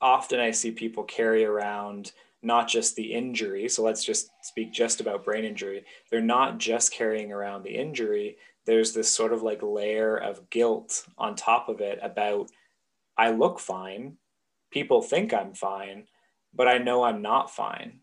often 0.00 0.38
i 0.38 0.52
see 0.52 0.70
people 0.70 1.02
carry 1.02 1.44
around 1.44 2.12
not 2.42 2.68
just 2.68 2.94
the 2.94 3.12
injury 3.12 3.68
so 3.68 3.82
let's 3.82 4.04
just 4.04 4.30
speak 4.42 4.72
just 4.72 5.00
about 5.00 5.24
brain 5.24 5.44
injury 5.44 5.84
they're 6.10 6.20
not 6.20 6.58
just 6.58 6.92
carrying 6.92 7.32
around 7.32 7.64
the 7.64 7.74
injury 7.74 8.36
there's 8.66 8.92
this 8.92 9.10
sort 9.10 9.32
of 9.32 9.42
like 9.42 9.62
layer 9.62 10.16
of 10.16 10.48
guilt 10.50 11.06
on 11.16 11.34
top 11.34 11.68
of 11.68 11.80
it 11.80 11.98
about 12.02 12.50
I 13.16 13.30
look 13.30 13.58
fine, 13.58 14.18
people 14.70 15.00
think 15.00 15.32
I'm 15.32 15.54
fine, 15.54 16.06
but 16.52 16.68
I 16.68 16.78
know 16.78 17.02
I'm 17.02 17.22
not 17.22 17.50
fine, 17.50 18.00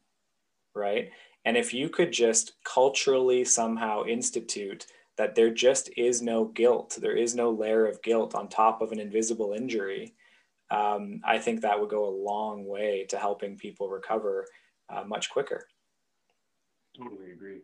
right? 0.73 1.11
And 1.45 1.57
if 1.57 1.73
you 1.73 1.89
could 1.89 2.11
just 2.11 2.53
culturally 2.63 3.43
somehow 3.43 4.05
institute 4.05 4.87
that 5.17 5.35
there 5.35 5.51
just 5.51 5.89
is 5.97 6.21
no 6.21 6.45
guilt, 6.45 6.97
there 7.01 7.15
is 7.15 7.35
no 7.35 7.51
layer 7.51 7.85
of 7.85 8.01
guilt 8.01 8.33
on 8.33 8.47
top 8.47 8.81
of 8.81 8.91
an 8.91 8.99
invisible 8.99 9.53
injury, 9.53 10.13
um, 10.71 11.21
I 11.23 11.37
think 11.37 11.61
that 11.61 11.79
would 11.79 11.89
go 11.89 12.05
a 12.05 12.19
long 12.23 12.65
way 12.65 13.05
to 13.09 13.17
helping 13.17 13.57
people 13.57 13.89
recover 13.89 14.47
uh, 14.89 15.03
much 15.03 15.29
quicker. 15.29 15.67
Totally 16.97 17.31
agree. 17.31 17.61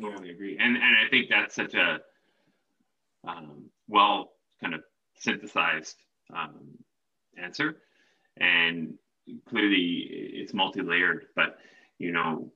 Totally 0.00 0.30
agree. 0.30 0.56
And 0.58 0.76
and 0.76 0.96
I 0.96 1.08
think 1.10 1.28
that's 1.28 1.54
such 1.54 1.74
a 1.74 2.00
um, 3.26 3.70
well 3.88 4.32
kind 4.60 4.74
of 4.74 4.82
synthesized 5.18 5.96
um, 6.34 6.78
answer, 7.36 7.78
and 8.36 8.94
clearly 9.48 10.06
it's 10.34 10.54
multi-layered. 10.54 11.26
But 11.34 11.58
you 11.98 12.12
know, 12.12 12.52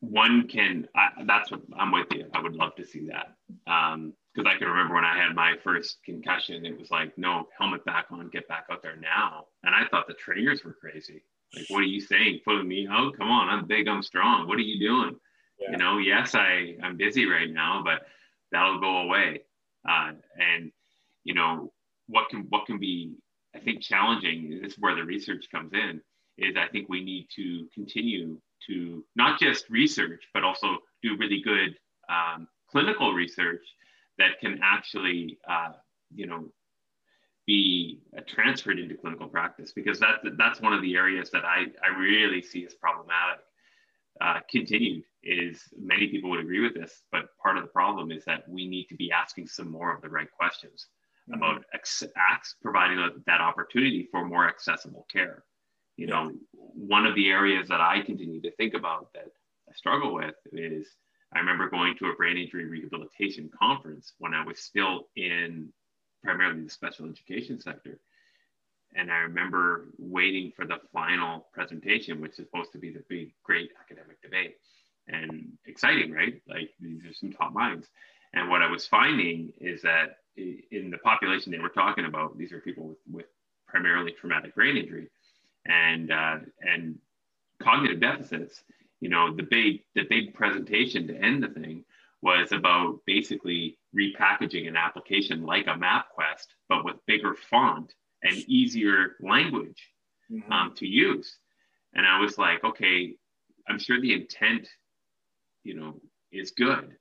one 0.00 0.48
can. 0.48 0.88
I, 0.94 1.24
that's 1.26 1.50
what 1.50 1.60
I'm 1.78 1.92
with 1.92 2.06
you. 2.12 2.26
I 2.34 2.40
would 2.40 2.54
love 2.54 2.74
to 2.76 2.84
see 2.84 3.06
that 3.08 3.36
because 3.48 3.94
um, 3.94 4.46
I 4.46 4.56
can 4.56 4.68
remember 4.68 4.94
when 4.94 5.04
I 5.04 5.16
had 5.16 5.34
my 5.34 5.54
first 5.62 5.98
concussion, 6.04 6.64
it 6.66 6.78
was 6.78 6.90
like, 6.90 7.16
no, 7.18 7.48
helmet 7.58 7.84
back 7.84 8.06
on, 8.10 8.28
get 8.30 8.48
back 8.48 8.64
out 8.70 8.82
there 8.82 8.96
now. 8.96 9.46
And 9.62 9.74
I 9.74 9.86
thought 9.90 10.06
the 10.06 10.14
trainers 10.14 10.64
were 10.64 10.76
crazy. 10.80 11.22
Like, 11.54 11.66
what 11.68 11.80
are 11.80 11.86
you 11.86 12.00
saying? 12.00 12.40
Putting 12.44 12.68
me 12.68 12.88
out? 12.90 13.16
Come 13.18 13.30
on, 13.30 13.48
I'm 13.48 13.66
big, 13.66 13.88
I'm 13.88 14.02
strong. 14.02 14.46
What 14.46 14.58
are 14.58 14.62
you 14.62 14.78
doing? 14.78 15.16
yeah. 15.60 15.70
you 15.70 15.76
know 15.76 15.98
yes 15.98 16.34
i 16.34 16.74
i'm 16.82 16.96
busy 16.96 17.26
right 17.26 17.50
now 17.50 17.82
but 17.84 18.02
that'll 18.52 18.80
go 18.80 18.98
away 18.98 19.40
uh, 19.88 20.12
and 20.38 20.70
you 21.24 21.34
know 21.34 21.72
what 22.08 22.28
can 22.30 22.46
what 22.48 22.66
can 22.66 22.78
be 22.78 23.14
i 23.54 23.58
think 23.58 23.80
challenging 23.82 24.60
this 24.62 24.72
is 24.72 24.78
where 24.78 24.94
the 24.94 25.04
research 25.04 25.46
comes 25.52 25.72
in 25.72 26.00
is 26.38 26.56
i 26.56 26.66
think 26.68 26.88
we 26.88 27.04
need 27.04 27.28
to 27.34 27.66
continue 27.74 28.40
to 28.66 29.04
not 29.16 29.38
just 29.40 29.68
research 29.70 30.24
but 30.34 30.44
also 30.44 30.78
do 31.02 31.16
really 31.16 31.40
good 31.42 31.76
um, 32.08 32.48
clinical 32.70 33.12
research 33.12 33.64
that 34.18 34.38
can 34.40 34.58
actually 34.62 35.38
uh, 35.48 35.72
you 36.14 36.26
know 36.26 36.44
be 37.46 38.00
uh, 38.16 38.20
transferred 38.26 38.78
into 38.78 38.94
clinical 38.94 39.26
practice 39.26 39.72
because 39.72 39.98
that's 39.98 40.18
that's 40.36 40.60
one 40.60 40.72
of 40.72 40.82
the 40.82 40.94
areas 40.96 41.30
that 41.30 41.44
I, 41.44 41.66
I 41.84 41.98
really 41.98 42.42
see 42.42 42.64
as 42.64 42.74
problematic 42.74 43.40
uh, 44.20 44.40
continued 44.50 45.04
is 45.22 45.62
many 45.78 46.08
people 46.08 46.30
would 46.30 46.40
agree 46.40 46.60
with 46.60 46.74
this, 46.74 47.02
but 47.12 47.28
part 47.42 47.56
of 47.56 47.62
the 47.62 47.68
problem 47.68 48.10
is 48.10 48.24
that 48.24 48.48
we 48.48 48.66
need 48.66 48.86
to 48.86 48.94
be 48.94 49.10
asking 49.12 49.46
some 49.46 49.70
more 49.70 49.94
of 49.94 50.02
the 50.02 50.08
right 50.08 50.30
questions 50.30 50.86
mm-hmm. 51.28 51.42
about 51.42 51.64
ex- 51.74 52.02
acts, 52.16 52.56
providing 52.62 52.98
a, 52.98 53.08
that 53.26 53.40
opportunity 53.40 54.08
for 54.10 54.24
more 54.24 54.48
accessible 54.48 55.06
care. 55.12 55.44
You 56.00 56.06
know, 56.06 56.32
one 56.52 57.04
of 57.04 57.14
the 57.14 57.28
areas 57.28 57.68
that 57.68 57.82
I 57.82 58.00
continue 58.00 58.40
to 58.40 58.50
think 58.52 58.72
about 58.72 59.12
that 59.12 59.26
I 59.68 59.74
struggle 59.74 60.14
with 60.14 60.34
is 60.50 60.86
I 61.34 61.40
remember 61.40 61.68
going 61.68 61.94
to 61.98 62.06
a 62.06 62.14
brain 62.14 62.38
injury 62.38 62.64
rehabilitation 62.64 63.50
conference 63.56 64.14
when 64.18 64.32
I 64.32 64.42
was 64.42 64.58
still 64.58 65.08
in 65.14 65.68
primarily 66.24 66.62
the 66.64 66.70
special 66.70 67.06
education 67.06 67.60
sector 67.60 68.00
and 68.94 69.10
I 69.10 69.18
remember 69.18 69.88
waiting 69.98 70.52
for 70.56 70.66
the 70.66 70.78
final 70.90 71.48
presentation, 71.52 72.20
which 72.20 72.32
is 72.32 72.46
supposed 72.46 72.72
to 72.72 72.78
be 72.78 72.90
the 72.90 73.04
big, 73.08 73.32
great 73.44 73.70
academic 73.78 74.20
debate. 74.22 74.56
And 75.06 75.52
exciting, 75.66 76.12
right? 76.12 76.40
Like 76.48 76.70
these 76.80 77.04
are 77.04 77.12
some 77.12 77.32
top 77.32 77.52
minds. 77.52 77.88
And 78.32 78.48
what 78.48 78.62
I 78.62 78.70
was 78.70 78.86
finding 78.86 79.52
is 79.60 79.82
that 79.82 80.16
in 80.36 80.90
the 80.90 80.98
population 80.98 81.52
they 81.52 81.58
were 81.58 81.68
talking 81.68 82.06
about, 82.06 82.38
these 82.38 82.52
are 82.52 82.60
people 82.60 82.88
with, 82.88 82.98
with 83.10 83.26
primarily 83.68 84.12
traumatic 84.12 84.54
brain 84.54 84.76
injury 84.76 85.10
and 85.66 86.10
uh, 86.10 86.38
and 86.60 86.98
cognitive 87.62 88.00
deficits. 88.00 88.62
You 89.00 89.08
know, 89.08 89.34
the 89.34 89.44
big 89.44 89.82
the 89.94 90.04
big 90.08 90.34
presentation 90.34 91.06
to 91.08 91.16
end 91.16 91.42
the 91.42 91.48
thing 91.48 91.84
was 92.22 92.52
about 92.52 93.00
basically 93.06 93.78
repackaging 93.96 94.68
an 94.68 94.76
application 94.76 95.44
like 95.44 95.66
a 95.66 95.70
MapQuest, 95.70 96.46
but 96.68 96.84
with 96.84 96.96
bigger 97.06 97.34
font 97.34 97.94
and 98.22 98.36
easier 98.46 99.16
language 99.20 99.88
mm-hmm. 100.30 100.52
um, 100.52 100.74
to 100.76 100.86
use. 100.86 101.38
And 101.94 102.06
I 102.06 102.20
was 102.20 102.38
like, 102.38 102.62
okay, 102.62 103.14
I'm 103.68 103.78
sure 103.78 104.00
the 104.00 104.12
intent, 104.12 104.68
you 105.64 105.74
know, 105.74 106.00
is 106.30 106.52
good, 106.52 106.96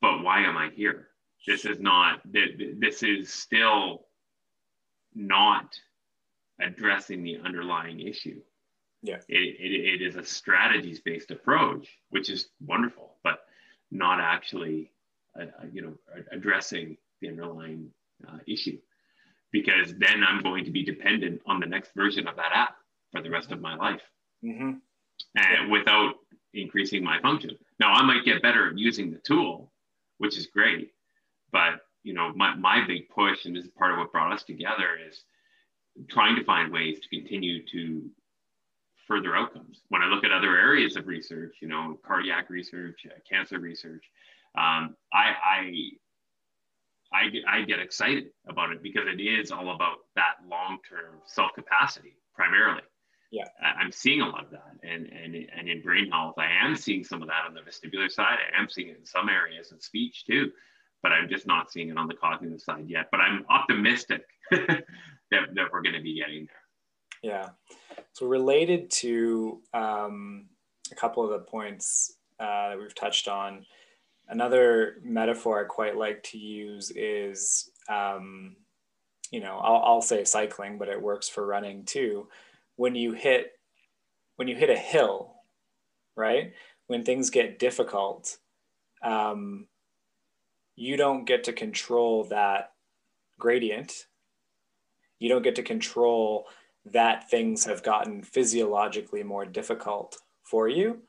but 0.00 0.22
why 0.22 0.40
am 0.40 0.56
I 0.56 0.70
here? 0.74 1.08
This 1.46 1.64
is 1.64 1.78
not, 1.78 2.20
this 2.24 3.02
is 3.02 3.32
still 3.32 4.06
not 5.14 5.78
addressing 6.60 7.22
the 7.22 7.38
underlying 7.44 8.00
issue. 8.00 8.40
Yeah. 9.02 9.18
It, 9.28 9.56
it, 9.60 10.02
it 10.02 10.02
is 10.02 10.16
a 10.16 10.24
strategies 10.24 11.00
based 11.00 11.30
approach, 11.30 11.88
which 12.10 12.30
is 12.30 12.48
wonderful, 12.60 13.16
but 13.22 13.40
not 13.90 14.20
actually, 14.20 14.92
uh, 15.40 15.46
you 15.72 15.82
know, 15.82 15.94
addressing 16.32 16.96
the 17.20 17.28
underlying 17.28 17.90
uh, 18.26 18.38
issue 18.46 18.78
because 19.52 19.94
then 19.98 20.22
I'm 20.26 20.42
going 20.42 20.64
to 20.64 20.70
be 20.70 20.84
dependent 20.84 21.40
on 21.46 21.60
the 21.60 21.66
next 21.66 21.92
version 21.94 22.26
of 22.26 22.36
that 22.36 22.52
app 22.54 22.76
for 23.12 23.22
the 23.22 23.30
rest 23.30 23.52
of 23.52 23.60
my 23.60 23.74
life 23.76 24.02
mm-hmm. 24.44 24.72
and 25.36 25.70
without 25.70 26.14
increasing 26.52 27.02
my 27.02 27.20
function. 27.20 27.56
Now 27.80 27.92
I 27.92 28.02
might 28.02 28.24
get 28.24 28.42
better 28.42 28.68
at 28.68 28.78
using 28.78 29.10
the 29.10 29.18
tool, 29.18 29.72
which 30.18 30.36
is 30.36 30.46
great, 30.46 30.90
but 31.52 31.80
you 32.02 32.12
know, 32.12 32.32
my, 32.36 32.54
my 32.54 32.86
big 32.86 33.08
push, 33.08 33.46
and 33.46 33.56
this 33.56 33.64
is 33.64 33.70
part 33.70 33.92
of 33.92 33.98
what 33.98 34.12
brought 34.12 34.32
us 34.32 34.44
together 34.44 34.90
is 35.08 35.24
trying 36.08 36.36
to 36.36 36.44
find 36.44 36.72
ways 36.72 36.98
to 37.00 37.08
continue 37.08 37.64
to 37.72 38.08
further 39.06 39.36
outcomes. 39.36 39.82
When 39.88 40.02
I 40.02 40.06
look 40.06 40.24
at 40.24 40.32
other 40.32 40.56
areas 40.56 40.96
of 40.96 41.06
research, 41.06 41.56
you 41.60 41.68
know, 41.68 41.98
cardiac 42.06 42.50
research, 42.50 43.06
uh, 43.06 43.18
cancer 43.30 43.58
research, 43.58 44.04
um, 44.58 44.96
I, 45.12 45.34
I 45.42 45.72
I 47.12 47.28
get, 47.28 47.42
I 47.48 47.62
get 47.62 47.78
excited 47.78 48.26
about 48.48 48.72
it 48.72 48.82
because 48.82 49.04
it 49.06 49.20
is 49.22 49.50
all 49.50 49.74
about 49.74 49.98
that 50.16 50.34
long 50.48 50.78
term 50.88 51.20
self 51.26 51.52
capacity 51.54 52.16
primarily. 52.34 52.82
Yeah, 53.32 53.44
I'm 53.60 53.90
seeing 53.90 54.20
a 54.20 54.28
lot 54.28 54.44
of 54.44 54.50
that, 54.50 54.72
and 54.82 55.06
and 55.06 55.34
and 55.34 55.68
in 55.68 55.82
brain 55.82 56.10
health, 56.10 56.34
I 56.38 56.46
am 56.64 56.76
seeing 56.76 57.04
some 57.04 57.22
of 57.22 57.28
that 57.28 57.44
on 57.46 57.54
the 57.54 57.60
vestibular 57.60 58.10
side. 58.10 58.38
I 58.54 58.60
am 58.60 58.68
seeing 58.68 58.88
it 58.88 58.98
in 58.98 59.04
some 59.04 59.28
areas 59.28 59.72
in 59.72 59.80
speech 59.80 60.24
too, 60.26 60.50
but 61.02 61.12
I'm 61.12 61.28
just 61.28 61.46
not 61.46 61.70
seeing 61.70 61.90
it 61.90 61.98
on 61.98 62.06
the 62.06 62.14
cognitive 62.14 62.60
side 62.60 62.84
yet. 62.88 63.06
But 63.10 63.20
I'm 63.20 63.44
optimistic 63.50 64.22
that 64.50 64.84
that 65.30 65.72
we're 65.72 65.82
going 65.82 65.94
to 65.94 66.02
be 66.02 66.18
getting 66.18 66.46
there. 66.46 66.66
Yeah. 67.22 67.48
So 68.12 68.26
related 68.26 68.90
to 68.90 69.60
um, 69.74 70.46
a 70.90 70.94
couple 70.94 71.24
of 71.24 71.30
the 71.30 71.46
points 71.46 72.16
uh, 72.38 72.70
that 72.70 72.78
we've 72.78 72.94
touched 72.94 73.28
on, 73.28 73.64
another 74.28 74.96
metaphor 75.02 75.60
I 75.60 75.64
quite 75.64 75.96
like 75.96 76.22
to 76.24 76.38
use 76.38 76.90
is, 76.94 77.70
um, 77.88 78.56
you 79.30 79.40
know, 79.40 79.58
I'll, 79.58 79.82
I'll 79.84 80.02
say 80.02 80.24
cycling, 80.24 80.78
but 80.78 80.88
it 80.88 81.00
works 81.00 81.28
for 81.28 81.46
running 81.46 81.84
too. 81.84 82.28
When 82.76 82.94
you 82.94 83.12
hit, 83.12 83.52
when 84.36 84.48
you 84.48 84.56
hit 84.56 84.70
a 84.70 84.76
hill, 84.76 85.34
right? 86.16 86.52
When 86.86 87.04
things 87.04 87.30
get 87.30 87.58
difficult, 87.58 88.36
um, 89.02 89.66
you 90.76 90.96
don't 90.96 91.24
get 91.24 91.44
to 91.44 91.52
control 91.52 92.24
that 92.24 92.72
gradient. 93.38 94.06
You 95.18 95.28
don't 95.28 95.42
get 95.42 95.54
to 95.56 95.62
control 95.62 96.46
that 96.84 97.28
things 97.30 97.64
have 97.64 97.82
gotten 97.82 98.22
physiologically 98.22 99.22
more 99.22 99.44
difficult 99.44 100.16
for 100.44 100.68
you, 100.68 101.02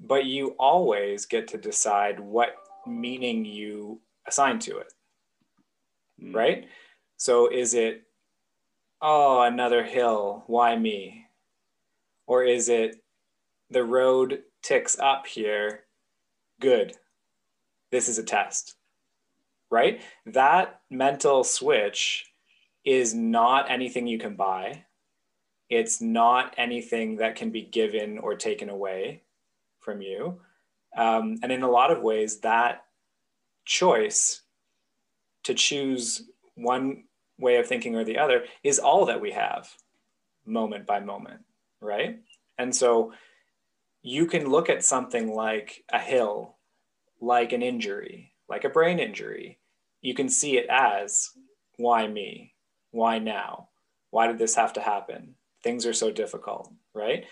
but 0.00 0.24
you 0.24 0.56
always 0.58 1.26
get 1.26 1.48
to 1.48 1.58
decide 1.58 2.18
what 2.18 2.56
meaning 2.86 3.44
you 3.44 4.00
assign 4.26 4.58
to 4.60 4.78
it. 4.78 4.92
Mm. 6.22 6.34
Right? 6.34 6.66
So 7.16 7.48
is 7.48 7.74
it, 7.74 8.02
oh, 9.00 9.42
another 9.42 9.84
hill, 9.84 10.44
why 10.46 10.76
me? 10.76 11.26
Or 12.26 12.44
is 12.44 12.68
it, 12.68 12.96
the 13.70 13.84
road 13.84 14.42
ticks 14.62 14.98
up 14.98 15.26
here, 15.26 15.84
good, 16.60 16.94
this 17.90 18.08
is 18.08 18.18
a 18.18 18.22
test, 18.22 18.76
right? 19.70 20.00
That 20.26 20.80
mental 20.90 21.44
switch 21.44 22.26
is 22.84 23.14
not 23.14 23.70
anything 23.70 24.06
you 24.06 24.18
can 24.18 24.34
buy. 24.34 24.84
It's 25.68 26.00
not 26.00 26.54
anything 26.56 27.16
that 27.16 27.36
can 27.36 27.50
be 27.50 27.62
given 27.62 28.18
or 28.18 28.34
taken 28.34 28.70
away 28.70 29.22
from 29.80 30.00
you. 30.00 30.40
Um, 30.96 31.38
and 31.42 31.52
in 31.52 31.62
a 31.62 31.70
lot 31.70 31.90
of 31.90 32.02
ways, 32.02 32.40
that 32.40 32.84
choice 33.64 34.42
to 35.44 35.54
choose 35.54 36.22
one 36.54 37.04
way 37.38 37.56
of 37.56 37.66
thinking 37.66 37.94
or 37.94 38.04
the 38.04 38.18
other 38.18 38.44
is 38.64 38.78
all 38.78 39.06
that 39.06 39.20
we 39.20 39.32
have 39.32 39.68
moment 40.46 40.86
by 40.86 41.00
moment, 41.00 41.40
right? 41.80 42.18
And 42.56 42.74
so 42.74 43.12
you 44.02 44.26
can 44.26 44.48
look 44.48 44.70
at 44.70 44.84
something 44.84 45.34
like 45.34 45.84
a 45.90 45.98
hill, 45.98 46.56
like 47.20 47.52
an 47.52 47.62
injury, 47.62 48.32
like 48.48 48.64
a 48.64 48.70
brain 48.70 48.98
injury. 48.98 49.58
You 50.00 50.14
can 50.14 50.28
see 50.28 50.56
it 50.56 50.66
as 50.70 51.30
why 51.76 52.06
me? 52.06 52.54
Why 52.98 53.18
now? 53.18 53.68
Why 54.10 54.26
did 54.26 54.38
this 54.38 54.54
have 54.56 54.72
to 54.74 54.80
happen? 54.80 55.34
things 55.62 55.86
are 55.86 55.92
so 55.92 56.10
difficult, 56.10 56.72
right? 56.94 57.24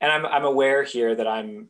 And 0.00 0.10
I'm, 0.10 0.26
I'm 0.26 0.44
aware 0.44 0.82
here 0.82 1.14
that 1.14 1.26
I'm, 1.26 1.68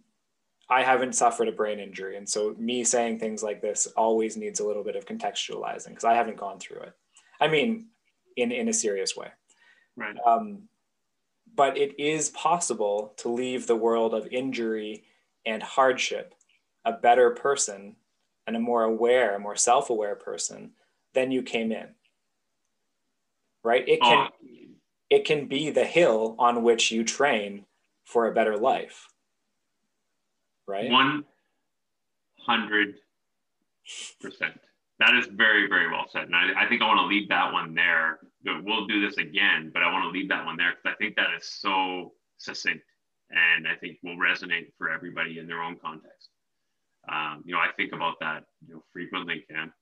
I 0.69 0.83
haven't 0.83 1.15
suffered 1.15 1.49
a 1.49 1.53
brain 1.53 1.79
injury. 1.79 2.17
And 2.17 2.29
so 2.29 2.55
me 2.59 2.85
saying 2.85 3.19
things 3.19 3.43
like 3.43 3.63
this 3.63 3.87
always 3.97 4.37
needs 4.37 4.61
a 4.61 4.67
little 4.67 4.83
bit 4.83 4.97
of 4.97 5.07
contextualizing 5.07 5.91
because 5.91 6.05
I 6.05 6.15
haven't 6.15 6.39
gone 6.39 6.59
through 6.59 6.81
it. 6.81 6.93
I 7.41 7.49
mean, 7.49 7.87
in, 8.37 8.51
in 8.51 8.69
a 8.69 8.73
serious 8.73 9.17
way. 9.17 9.29
Right. 9.97 10.17
Um, 10.27 10.63
but 11.55 11.79
it 11.79 11.99
is 11.99 12.31
possible 12.31 13.15
to 13.19 13.29
leave 13.29 13.67
the 13.67 13.77
world 13.77 14.13
of 14.13 14.27
injury 14.31 15.05
and 15.45 15.63
hardship 15.63 16.35
a 16.85 16.93
better 16.93 17.31
person 17.31 17.97
and 18.47 18.57
a 18.57 18.61
more 18.61 18.85
aware, 18.85 19.35
a 19.35 19.41
more 19.41 19.57
self-aware 19.57 20.17
person 20.17 20.73
than 21.15 21.31
you 21.31 21.43
came 21.43 21.73
in. 21.73 21.89
Right? 23.67 23.87
It 23.89 24.01
can 24.01 24.29
oh, 24.31 24.47
it 25.11 25.25
can 25.25 25.49
be 25.49 25.71
the 25.71 25.85
hill 25.85 26.37
on 26.39 26.63
which 26.63 26.93
you 26.93 27.03
train 27.03 27.67
for 28.05 28.29
a 28.29 28.33
better 28.33 28.57
life. 28.57 29.09
Right? 30.69 30.89
100%. 30.89 31.25
That 34.99 35.15
is 35.17 35.27
very, 35.27 35.69
very 35.69 35.91
well 35.91 36.07
said. 36.09 36.27
And 36.27 36.37
I, 36.37 36.65
I 36.65 36.69
think 36.69 36.81
I 36.81 36.87
want 36.87 37.01
to 37.01 37.07
leave 37.07 37.29
that 37.29 37.53
one 37.53 37.75
there. 37.75 38.21
We'll 38.45 38.87
do 38.87 39.05
this 39.05 39.17
again, 39.17 39.73
but 39.75 39.83
I 39.83 39.93
want 39.93 40.05
to 40.05 40.11
leave 40.11 40.29
that 40.29 40.45
one 40.45 40.57
there 40.57 40.71
because 40.71 40.95
I 40.95 40.97
think 41.03 41.17
that 41.17 41.35
is 41.37 41.49
so 41.49 42.13
succinct 42.39 42.85
and 43.31 43.67
I 43.67 43.75
think 43.75 43.99
will 44.05 44.17
resonate 44.17 44.73
for 44.79 44.91
everybody 44.91 45.41
in 45.41 45.49
their 45.49 45.61
own 45.61 45.77
context. 45.83 46.29
Um, 47.13 47.43
you 47.45 47.55
know, 47.55 47.61
I 47.61 47.73
think 47.77 47.93
about 47.93 48.15
that 48.21 48.45
you 48.67 48.75
know 48.75 48.85
frequently, 48.93 49.45
Cam. 49.51 49.73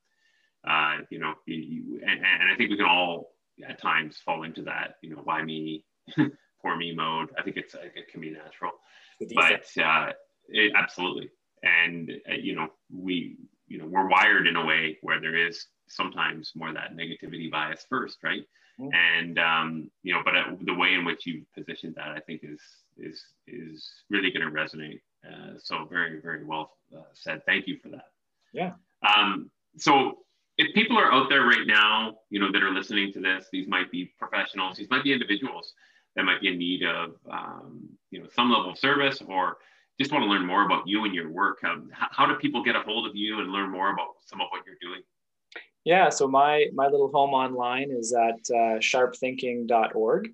Uh, 0.66 1.04
you 1.10 1.18
know, 1.18 1.34
you, 1.46 2.00
and, 2.06 2.24
and 2.24 2.50
I 2.50 2.56
think 2.56 2.70
we 2.70 2.76
can 2.76 2.86
all 2.86 3.33
at 3.68 3.80
times 3.80 4.18
fall 4.24 4.42
into 4.42 4.62
that, 4.62 4.96
you 5.02 5.10
know, 5.10 5.20
why 5.24 5.42
me, 5.42 5.84
poor 6.62 6.76
me 6.76 6.94
mode. 6.94 7.30
I 7.38 7.42
think 7.42 7.56
it's 7.56 7.74
it 7.74 8.08
can 8.10 8.20
be 8.20 8.30
natural, 8.30 8.72
but 9.34 9.64
uh, 9.82 10.12
it, 10.48 10.72
absolutely. 10.76 11.30
And 11.62 12.10
uh, 12.28 12.34
you 12.34 12.54
know, 12.54 12.68
we 12.92 13.36
you 13.66 13.78
know 13.78 13.86
we're 13.86 14.08
wired 14.08 14.46
in 14.46 14.56
a 14.56 14.64
way 14.64 14.98
where 15.02 15.20
there 15.20 15.36
is 15.36 15.66
sometimes 15.88 16.52
more 16.54 16.72
that 16.72 16.96
negativity 16.96 17.50
bias 17.50 17.86
first, 17.88 18.18
right? 18.22 18.42
Mm-hmm. 18.80 18.90
And 18.94 19.38
um, 19.38 19.90
you 20.02 20.14
know, 20.14 20.22
but 20.24 20.36
uh, 20.36 20.56
the 20.62 20.74
way 20.74 20.94
in 20.94 21.04
which 21.04 21.26
you 21.26 21.44
positioned 21.56 21.94
that, 21.96 22.08
I 22.08 22.20
think, 22.20 22.40
is 22.42 22.60
is 22.98 23.24
is 23.46 23.88
really 24.10 24.30
going 24.30 24.46
to 24.46 24.52
resonate. 24.52 25.00
Uh, 25.24 25.58
so 25.58 25.86
very 25.90 26.20
very 26.20 26.44
well 26.44 26.72
uh, 26.96 27.02
said. 27.14 27.42
Thank 27.46 27.66
you 27.66 27.78
for 27.82 27.88
that. 27.90 28.06
Yeah. 28.52 28.72
Um, 29.06 29.50
so 29.76 30.18
if 30.56 30.74
people 30.74 30.98
are 30.98 31.12
out 31.12 31.28
there 31.28 31.42
right 31.42 31.66
now, 31.66 32.14
you 32.30 32.38
know, 32.38 32.52
that 32.52 32.62
are 32.62 32.72
listening 32.72 33.12
to 33.12 33.20
this, 33.20 33.48
these 33.52 33.66
might 33.66 33.90
be 33.90 34.12
professionals, 34.18 34.76
these 34.76 34.90
might 34.90 35.02
be 35.02 35.12
individuals 35.12 35.72
that 36.16 36.24
might 36.24 36.40
be 36.40 36.48
in 36.48 36.58
need 36.58 36.84
of, 36.84 37.14
um, 37.30 37.88
you 38.10 38.20
know, 38.20 38.28
some 38.34 38.50
level 38.52 38.70
of 38.70 38.78
service 38.78 39.20
or 39.26 39.56
just 39.98 40.12
want 40.12 40.22
to 40.22 40.28
learn 40.28 40.46
more 40.46 40.64
about 40.64 40.86
you 40.86 41.04
and 41.04 41.14
your 41.14 41.30
work. 41.30 41.62
Um, 41.64 41.90
how 41.92 42.26
do 42.26 42.34
people 42.36 42.62
get 42.62 42.76
a 42.76 42.80
hold 42.80 43.08
of 43.08 43.16
you 43.16 43.40
and 43.40 43.50
learn 43.50 43.70
more 43.70 43.92
about 43.92 44.16
some 44.24 44.40
of 44.40 44.46
what 44.50 44.62
you're 44.66 44.76
doing? 44.80 45.02
Yeah, 45.84 46.08
so 46.08 46.26
my 46.26 46.66
my 46.72 46.86
little 46.86 47.10
home 47.12 47.34
online 47.34 47.90
is 47.90 48.14
at 48.14 48.38
uh, 48.50 48.78
sharpthinking.org, 48.78 50.30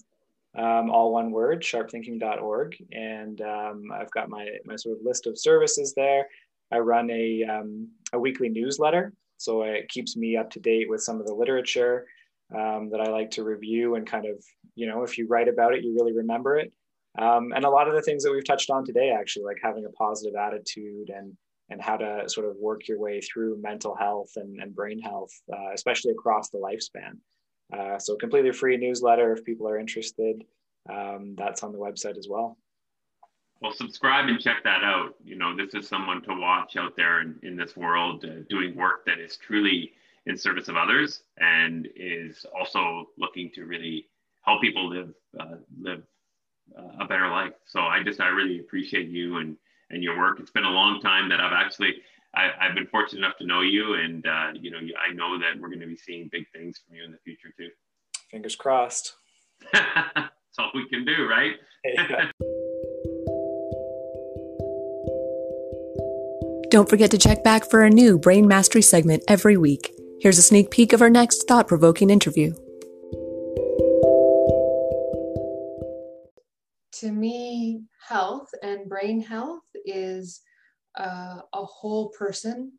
um, 0.56 0.90
all 0.90 1.12
one 1.12 1.32
word, 1.32 1.62
sharpthinking.org, 1.62 2.76
and 2.92 3.40
um, 3.40 3.90
I've 3.92 4.10
got 4.12 4.28
my 4.28 4.48
my 4.64 4.76
sort 4.76 4.98
of 4.98 5.04
list 5.04 5.26
of 5.26 5.36
services 5.36 5.92
there. 5.94 6.28
I 6.70 6.78
run 6.78 7.10
a 7.10 7.42
um, 7.42 7.88
a 8.12 8.18
weekly 8.18 8.48
newsletter 8.48 9.12
so 9.40 9.62
it 9.62 9.88
keeps 9.88 10.16
me 10.16 10.36
up 10.36 10.50
to 10.50 10.60
date 10.60 10.88
with 10.88 11.02
some 11.02 11.18
of 11.18 11.26
the 11.26 11.34
literature 11.34 12.06
um, 12.54 12.90
that 12.90 13.00
I 13.00 13.10
like 13.10 13.30
to 13.32 13.42
review 13.42 13.94
and 13.94 14.06
kind 14.06 14.26
of, 14.26 14.44
you 14.74 14.86
know, 14.86 15.02
if 15.02 15.16
you 15.16 15.26
write 15.26 15.48
about 15.48 15.74
it, 15.74 15.82
you 15.82 15.94
really 15.94 16.12
remember 16.12 16.58
it. 16.58 16.70
Um, 17.18 17.52
and 17.54 17.64
a 17.64 17.70
lot 17.70 17.88
of 17.88 17.94
the 17.94 18.02
things 18.02 18.22
that 18.22 18.32
we've 18.32 18.44
touched 18.44 18.70
on 18.70 18.84
today, 18.84 19.10
actually, 19.18 19.46
like 19.46 19.56
having 19.62 19.86
a 19.86 19.90
positive 19.90 20.34
attitude 20.36 21.08
and 21.08 21.36
and 21.70 21.80
how 21.80 21.96
to 21.96 22.24
sort 22.26 22.48
of 22.48 22.56
work 22.56 22.86
your 22.88 22.98
way 22.98 23.20
through 23.20 23.62
mental 23.62 23.94
health 23.94 24.30
and, 24.36 24.60
and 24.60 24.74
brain 24.74 24.98
health, 24.98 25.30
uh, 25.52 25.72
especially 25.72 26.10
across 26.10 26.50
the 26.50 26.58
lifespan. 26.58 27.12
Uh, 27.72 27.96
so 27.98 28.16
completely 28.16 28.52
free 28.52 28.76
newsletter 28.76 29.32
if 29.32 29.44
people 29.44 29.68
are 29.68 29.78
interested. 29.78 30.42
Um, 30.92 31.34
that's 31.38 31.62
on 31.62 31.72
the 31.72 31.78
website 31.78 32.18
as 32.18 32.26
well. 32.28 32.58
Well, 33.60 33.72
subscribe 33.72 34.28
and 34.28 34.40
check 34.40 34.64
that 34.64 34.82
out. 34.82 35.14
You 35.22 35.36
know, 35.36 35.54
this 35.54 35.74
is 35.74 35.86
someone 35.86 36.22
to 36.22 36.34
watch 36.34 36.76
out 36.76 36.96
there 36.96 37.20
in, 37.20 37.38
in 37.42 37.56
this 37.56 37.76
world 37.76 38.24
uh, 38.24 38.42
doing 38.48 38.74
work 38.74 39.04
that 39.04 39.18
is 39.18 39.36
truly 39.36 39.92
in 40.26 40.36
service 40.36 40.68
of 40.68 40.76
others 40.76 41.22
and 41.38 41.88
is 41.94 42.46
also 42.58 43.06
looking 43.18 43.50
to 43.54 43.64
really 43.64 44.06
help 44.42 44.62
people 44.62 44.88
live 44.88 45.12
uh, 45.38 45.56
live 45.78 46.02
uh, 46.78 47.04
a 47.04 47.04
better 47.04 47.28
life. 47.28 47.52
So 47.66 47.80
I 47.80 48.02
just 48.02 48.20
I 48.20 48.28
really 48.28 48.60
appreciate 48.60 49.08
you 49.08 49.38
and 49.38 49.56
and 49.90 50.02
your 50.02 50.18
work. 50.18 50.40
It's 50.40 50.50
been 50.50 50.64
a 50.64 50.70
long 50.70 51.00
time 51.00 51.28
that 51.28 51.40
I've 51.40 51.52
actually 51.52 51.96
I, 52.34 52.50
have 52.60 52.74
been 52.74 52.86
fortunate 52.86 53.18
enough 53.18 53.36
to 53.38 53.46
know 53.46 53.60
you, 53.60 53.94
and 53.94 54.26
uh, 54.26 54.52
you 54.54 54.70
know 54.70 54.78
I 54.78 55.12
know 55.12 55.38
that 55.38 55.60
we're 55.60 55.68
going 55.68 55.80
to 55.80 55.86
be 55.86 55.96
seeing 55.96 56.28
big 56.32 56.46
things 56.54 56.80
from 56.86 56.96
you 56.96 57.04
in 57.04 57.12
the 57.12 57.18
future 57.18 57.52
too. 57.58 57.68
Fingers 58.30 58.56
crossed. 58.56 59.14
That's 59.72 60.58
all 60.58 60.70
we 60.74 60.88
can 60.88 61.04
do, 61.04 61.28
right? 61.28 61.56
Don't 66.70 66.88
forget 66.88 67.10
to 67.10 67.18
check 67.18 67.42
back 67.42 67.68
for 67.68 67.82
a 67.82 67.90
new 67.90 68.16
Brain 68.16 68.46
Mastery 68.46 68.80
segment 68.80 69.24
every 69.26 69.56
week. 69.56 69.92
Here's 70.20 70.38
a 70.38 70.42
sneak 70.42 70.70
peek 70.70 70.92
of 70.92 71.02
our 71.02 71.10
next 71.10 71.48
thought 71.48 71.66
provoking 71.66 72.10
interview. 72.10 72.54
To 77.00 77.10
me, 77.10 77.82
health 78.08 78.50
and 78.62 78.88
brain 78.88 79.20
health 79.20 79.64
is 79.84 80.42
uh, 80.96 81.40
a 81.52 81.64
whole 81.64 82.10
person 82.10 82.70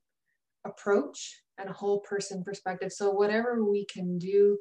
approach 0.66 1.42
and 1.58 1.70
a 1.70 1.74
whole 1.74 2.00
person 2.00 2.46
perspective. 2.46 2.94
So 2.94 3.12
whatever 3.12 3.66
we 3.70 3.86
can 3.94 4.18
do 4.18 4.58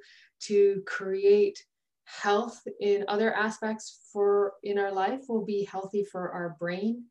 to 0.47 0.83
create 0.88 1.57
health 2.05 2.61
in 2.81 3.05
other 3.07 3.33
aspects 3.33 4.01
for 4.12 4.55
in 4.64 4.77
our 4.77 4.90
life 4.90 5.21
will 5.29 5.45
be 5.45 5.69
healthy 5.71 6.03
for 6.03 6.33
our 6.33 6.57
brain. 6.59 7.05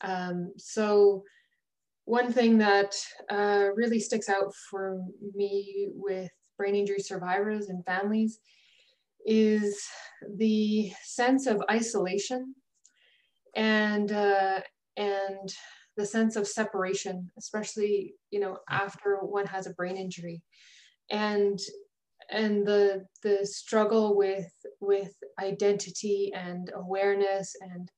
Um, 0.00 0.52
so 0.56 1.22
one 2.10 2.32
thing 2.32 2.58
that 2.58 2.92
uh, 3.30 3.68
really 3.76 4.00
sticks 4.00 4.28
out 4.28 4.52
for 4.68 5.00
me 5.32 5.90
with 5.94 6.32
brain 6.58 6.74
injury 6.74 6.98
survivors 6.98 7.68
and 7.68 7.84
families 7.84 8.40
is 9.24 9.80
the 10.36 10.90
sense 11.04 11.46
of 11.46 11.62
isolation 11.70 12.52
and 13.54 14.10
uh, 14.10 14.60
and 14.96 15.54
the 15.96 16.04
sense 16.04 16.34
of 16.34 16.48
separation, 16.48 17.30
especially 17.38 18.14
you 18.32 18.40
know 18.40 18.58
after 18.68 19.18
one 19.18 19.46
has 19.46 19.68
a 19.68 19.74
brain 19.74 19.96
injury, 19.96 20.42
and 21.12 21.60
and 22.28 22.66
the 22.66 23.06
the 23.22 23.46
struggle 23.46 24.16
with 24.16 24.50
with 24.80 25.14
identity 25.40 26.32
and 26.34 26.72
awareness 26.74 27.54
and 27.60 27.88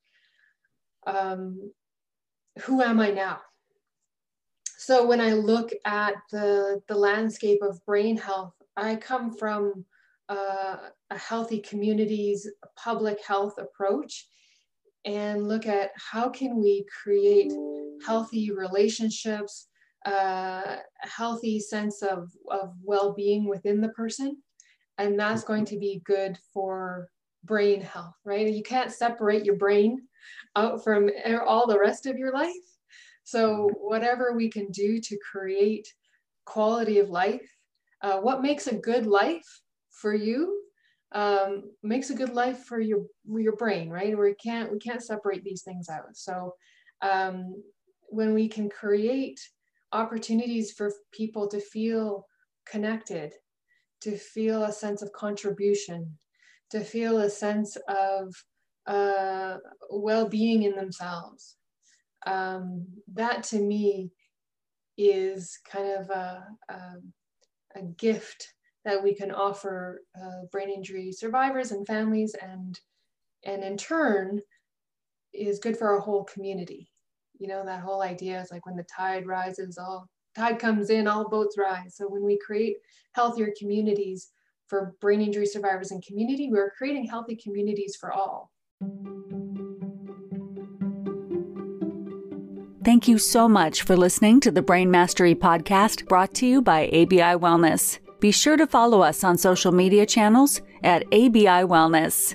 um, 1.06 1.72
who 2.64 2.82
am 2.82 3.00
I 3.00 3.10
now? 3.10 3.40
So 4.84 5.06
when 5.06 5.20
I 5.20 5.32
look 5.32 5.70
at 5.84 6.14
the 6.32 6.82
the 6.88 6.96
landscape 6.96 7.60
of 7.62 7.84
brain 7.86 8.16
health, 8.16 8.54
I 8.76 8.96
come 8.96 9.32
from 9.32 9.84
uh, 10.28 10.76
a 11.08 11.16
healthy 11.16 11.60
communities 11.60 12.50
public 12.76 13.24
health 13.24 13.58
approach 13.58 14.26
and 15.04 15.46
look 15.46 15.66
at 15.66 15.92
how 15.94 16.30
can 16.30 16.60
we 16.60 16.84
create 17.02 17.52
healthy 18.04 18.50
relationships 18.50 19.68
uh, 20.04 20.78
a 21.04 21.08
healthy 21.08 21.60
sense 21.60 22.02
of, 22.02 22.32
of 22.50 22.72
well-being 22.82 23.48
within 23.48 23.80
the 23.80 23.90
person. 23.90 24.36
And 24.98 25.16
that's 25.16 25.44
going 25.44 25.64
to 25.66 25.78
be 25.78 26.02
good 26.04 26.36
for 26.52 27.08
brain 27.44 27.82
health 27.82 28.16
right? 28.24 28.48
You 28.48 28.64
can't 28.64 28.90
separate 28.90 29.44
your 29.44 29.56
brain 29.56 30.02
out 30.56 30.82
from 30.82 31.08
all 31.46 31.68
the 31.68 31.78
rest 31.78 32.06
of 32.06 32.18
your 32.18 32.32
life 32.32 32.71
so 33.24 33.70
whatever 33.80 34.32
we 34.32 34.48
can 34.50 34.68
do 34.70 35.00
to 35.00 35.16
create 35.30 35.86
quality 36.44 36.98
of 36.98 37.08
life 37.08 37.48
uh, 38.02 38.18
what 38.18 38.42
makes 38.42 38.66
a 38.66 38.74
good 38.74 39.06
life 39.06 39.46
for 39.90 40.14
you 40.14 40.62
um, 41.14 41.64
makes 41.82 42.10
a 42.10 42.14
good 42.14 42.30
life 42.30 42.64
for 42.64 42.80
your 42.80 43.04
your 43.28 43.56
brain, 43.56 43.90
right? 43.90 44.18
We 44.18 44.34
can't 44.34 44.72
we 44.72 44.78
can't 44.78 45.02
separate 45.02 45.44
these 45.44 45.62
things 45.62 45.88
out. 45.88 46.16
So 46.16 46.54
um, 47.02 47.62
when 48.08 48.34
we 48.34 48.48
can 48.48 48.68
create 48.68 49.38
opportunities 49.92 50.72
for 50.72 50.92
people 51.12 51.48
to 51.48 51.60
feel 51.60 52.26
connected, 52.66 53.32
to 54.02 54.16
feel 54.16 54.64
a 54.64 54.72
sense 54.72 55.02
of 55.02 55.12
contribution, 55.12 56.18
to 56.70 56.80
feel 56.80 57.18
a 57.18 57.30
sense 57.30 57.76
of 57.88 58.34
uh, 58.86 59.58
well-being 59.90 60.62
in 60.62 60.74
themselves, 60.74 61.56
um, 62.26 62.86
that 63.14 63.42
to 63.44 63.58
me 63.58 64.12
is 64.96 65.58
kind 65.70 65.90
of 65.92 66.10
a, 66.10 66.46
a, 66.68 66.80
a 67.76 67.82
gift 67.96 68.48
that 68.84 69.02
we 69.02 69.14
can 69.14 69.30
offer 69.30 70.02
uh, 70.20 70.46
brain 70.50 70.70
injury 70.70 71.12
survivors 71.12 71.70
and 71.70 71.86
families 71.86 72.34
and 72.40 72.78
and 73.44 73.64
in 73.64 73.76
turn 73.76 74.40
is 75.32 75.58
good 75.58 75.76
for 75.76 75.88
our 75.88 75.98
whole 75.98 76.24
community. 76.24 76.88
You 77.38 77.48
know 77.48 77.64
that 77.64 77.80
whole 77.80 78.02
idea 78.02 78.40
is 78.40 78.50
like 78.50 78.66
when 78.66 78.76
the 78.76 78.86
tide 78.94 79.26
rises 79.26 79.78
all 79.78 80.08
tide 80.36 80.58
comes 80.58 80.90
in 80.90 81.06
all 81.06 81.28
boats 81.28 81.56
rise. 81.58 81.96
So 81.96 82.08
when 82.08 82.24
we 82.24 82.38
create 82.38 82.76
healthier 83.14 83.52
communities 83.58 84.30
for 84.68 84.94
brain 85.00 85.20
injury 85.20 85.46
survivors 85.46 85.90
and 85.90 86.02
community 86.02 86.48
we're 86.50 86.70
creating 86.70 87.06
healthy 87.06 87.36
communities 87.36 87.94
for 87.94 88.10
all 88.10 88.50
Thank 92.84 93.06
you 93.06 93.16
so 93.16 93.48
much 93.48 93.82
for 93.82 93.96
listening 93.96 94.40
to 94.40 94.50
the 94.50 94.60
Brain 94.60 94.90
Mastery 94.90 95.36
podcast 95.36 96.08
brought 96.08 96.34
to 96.34 96.46
you 96.46 96.60
by 96.60 96.86
ABI 96.88 97.38
Wellness. 97.38 98.00
Be 98.18 98.32
sure 98.32 98.56
to 98.56 98.66
follow 98.66 99.02
us 99.02 99.22
on 99.22 99.38
social 99.38 99.70
media 99.70 100.04
channels 100.04 100.60
at 100.82 101.04
ABI 101.12 101.62
Wellness. 101.62 102.34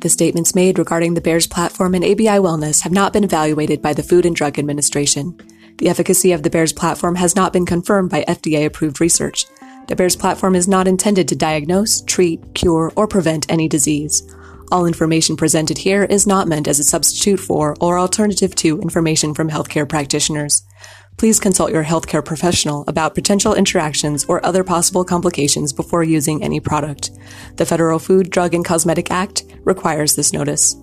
The 0.00 0.08
statements 0.08 0.56
made 0.56 0.80
regarding 0.80 1.14
the 1.14 1.20
Bears 1.20 1.46
platform 1.46 1.94
and 1.94 2.04
ABI 2.04 2.40
Wellness 2.42 2.82
have 2.82 2.92
not 2.92 3.12
been 3.12 3.22
evaluated 3.22 3.80
by 3.80 3.92
the 3.92 4.02
Food 4.02 4.26
and 4.26 4.34
Drug 4.34 4.58
Administration. 4.58 5.38
The 5.78 5.88
efficacy 5.88 6.32
of 6.32 6.42
the 6.42 6.50
Bears 6.50 6.72
platform 6.72 7.14
has 7.14 7.36
not 7.36 7.52
been 7.52 7.66
confirmed 7.66 8.10
by 8.10 8.24
FDA 8.26 8.66
approved 8.66 9.00
research. 9.00 9.46
The 9.88 9.94
Bears 9.96 10.16
platform 10.16 10.56
is 10.56 10.66
not 10.66 10.88
intended 10.88 11.28
to 11.28 11.36
diagnose, 11.36 12.02
treat, 12.02 12.54
cure, 12.54 12.92
or 12.96 13.06
prevent 13.06 13.50
any 13.50 13.68
disease. 13.68 14.22
All 14.72 14.84
information 14.84 15.36
presented 15.36 15.78
here 15.78 16.04
is 16.04 16.26
not 16.26 16.48
meant 16.48 16.66
as 16.66 16.80
a 16.80 16.84
substitute 16.84 17.38
for 17.38 17.76
or 17.80 17.98
alternative 17.98 18.54
to 18.56 18.80
information 18.80 19.32
from 19.32 19.48
healthcare 19.48 19.88
practitioners. 19.88 20.62
Please 21.18 21.38
consult 21.38 21.70
your 21.72 21.84
healthcare 21.84 22.24
professional 22.24 22.84
about 22.88 23.14
potential 23.14 23.54
interactions 23.54 24.24
or 24.24 24.44
other 24.44 24.64
possible 24.64 25.04
complications 25.04 25.72
before 25.72 26.02
using 26.02 26.42
any 26.42 26.60
product. 26.60 27.12
The 27.56 27.64
Federal 27.64 27.98
Food, 27.98 28.28
Drug, 28.30 28.54
and 28.54 28.64
Cosmetic 28.64 29.10
Act 29.10 29.44
requires 29.64 30.16
this 30.16 30.32
notice. 30.32 30.74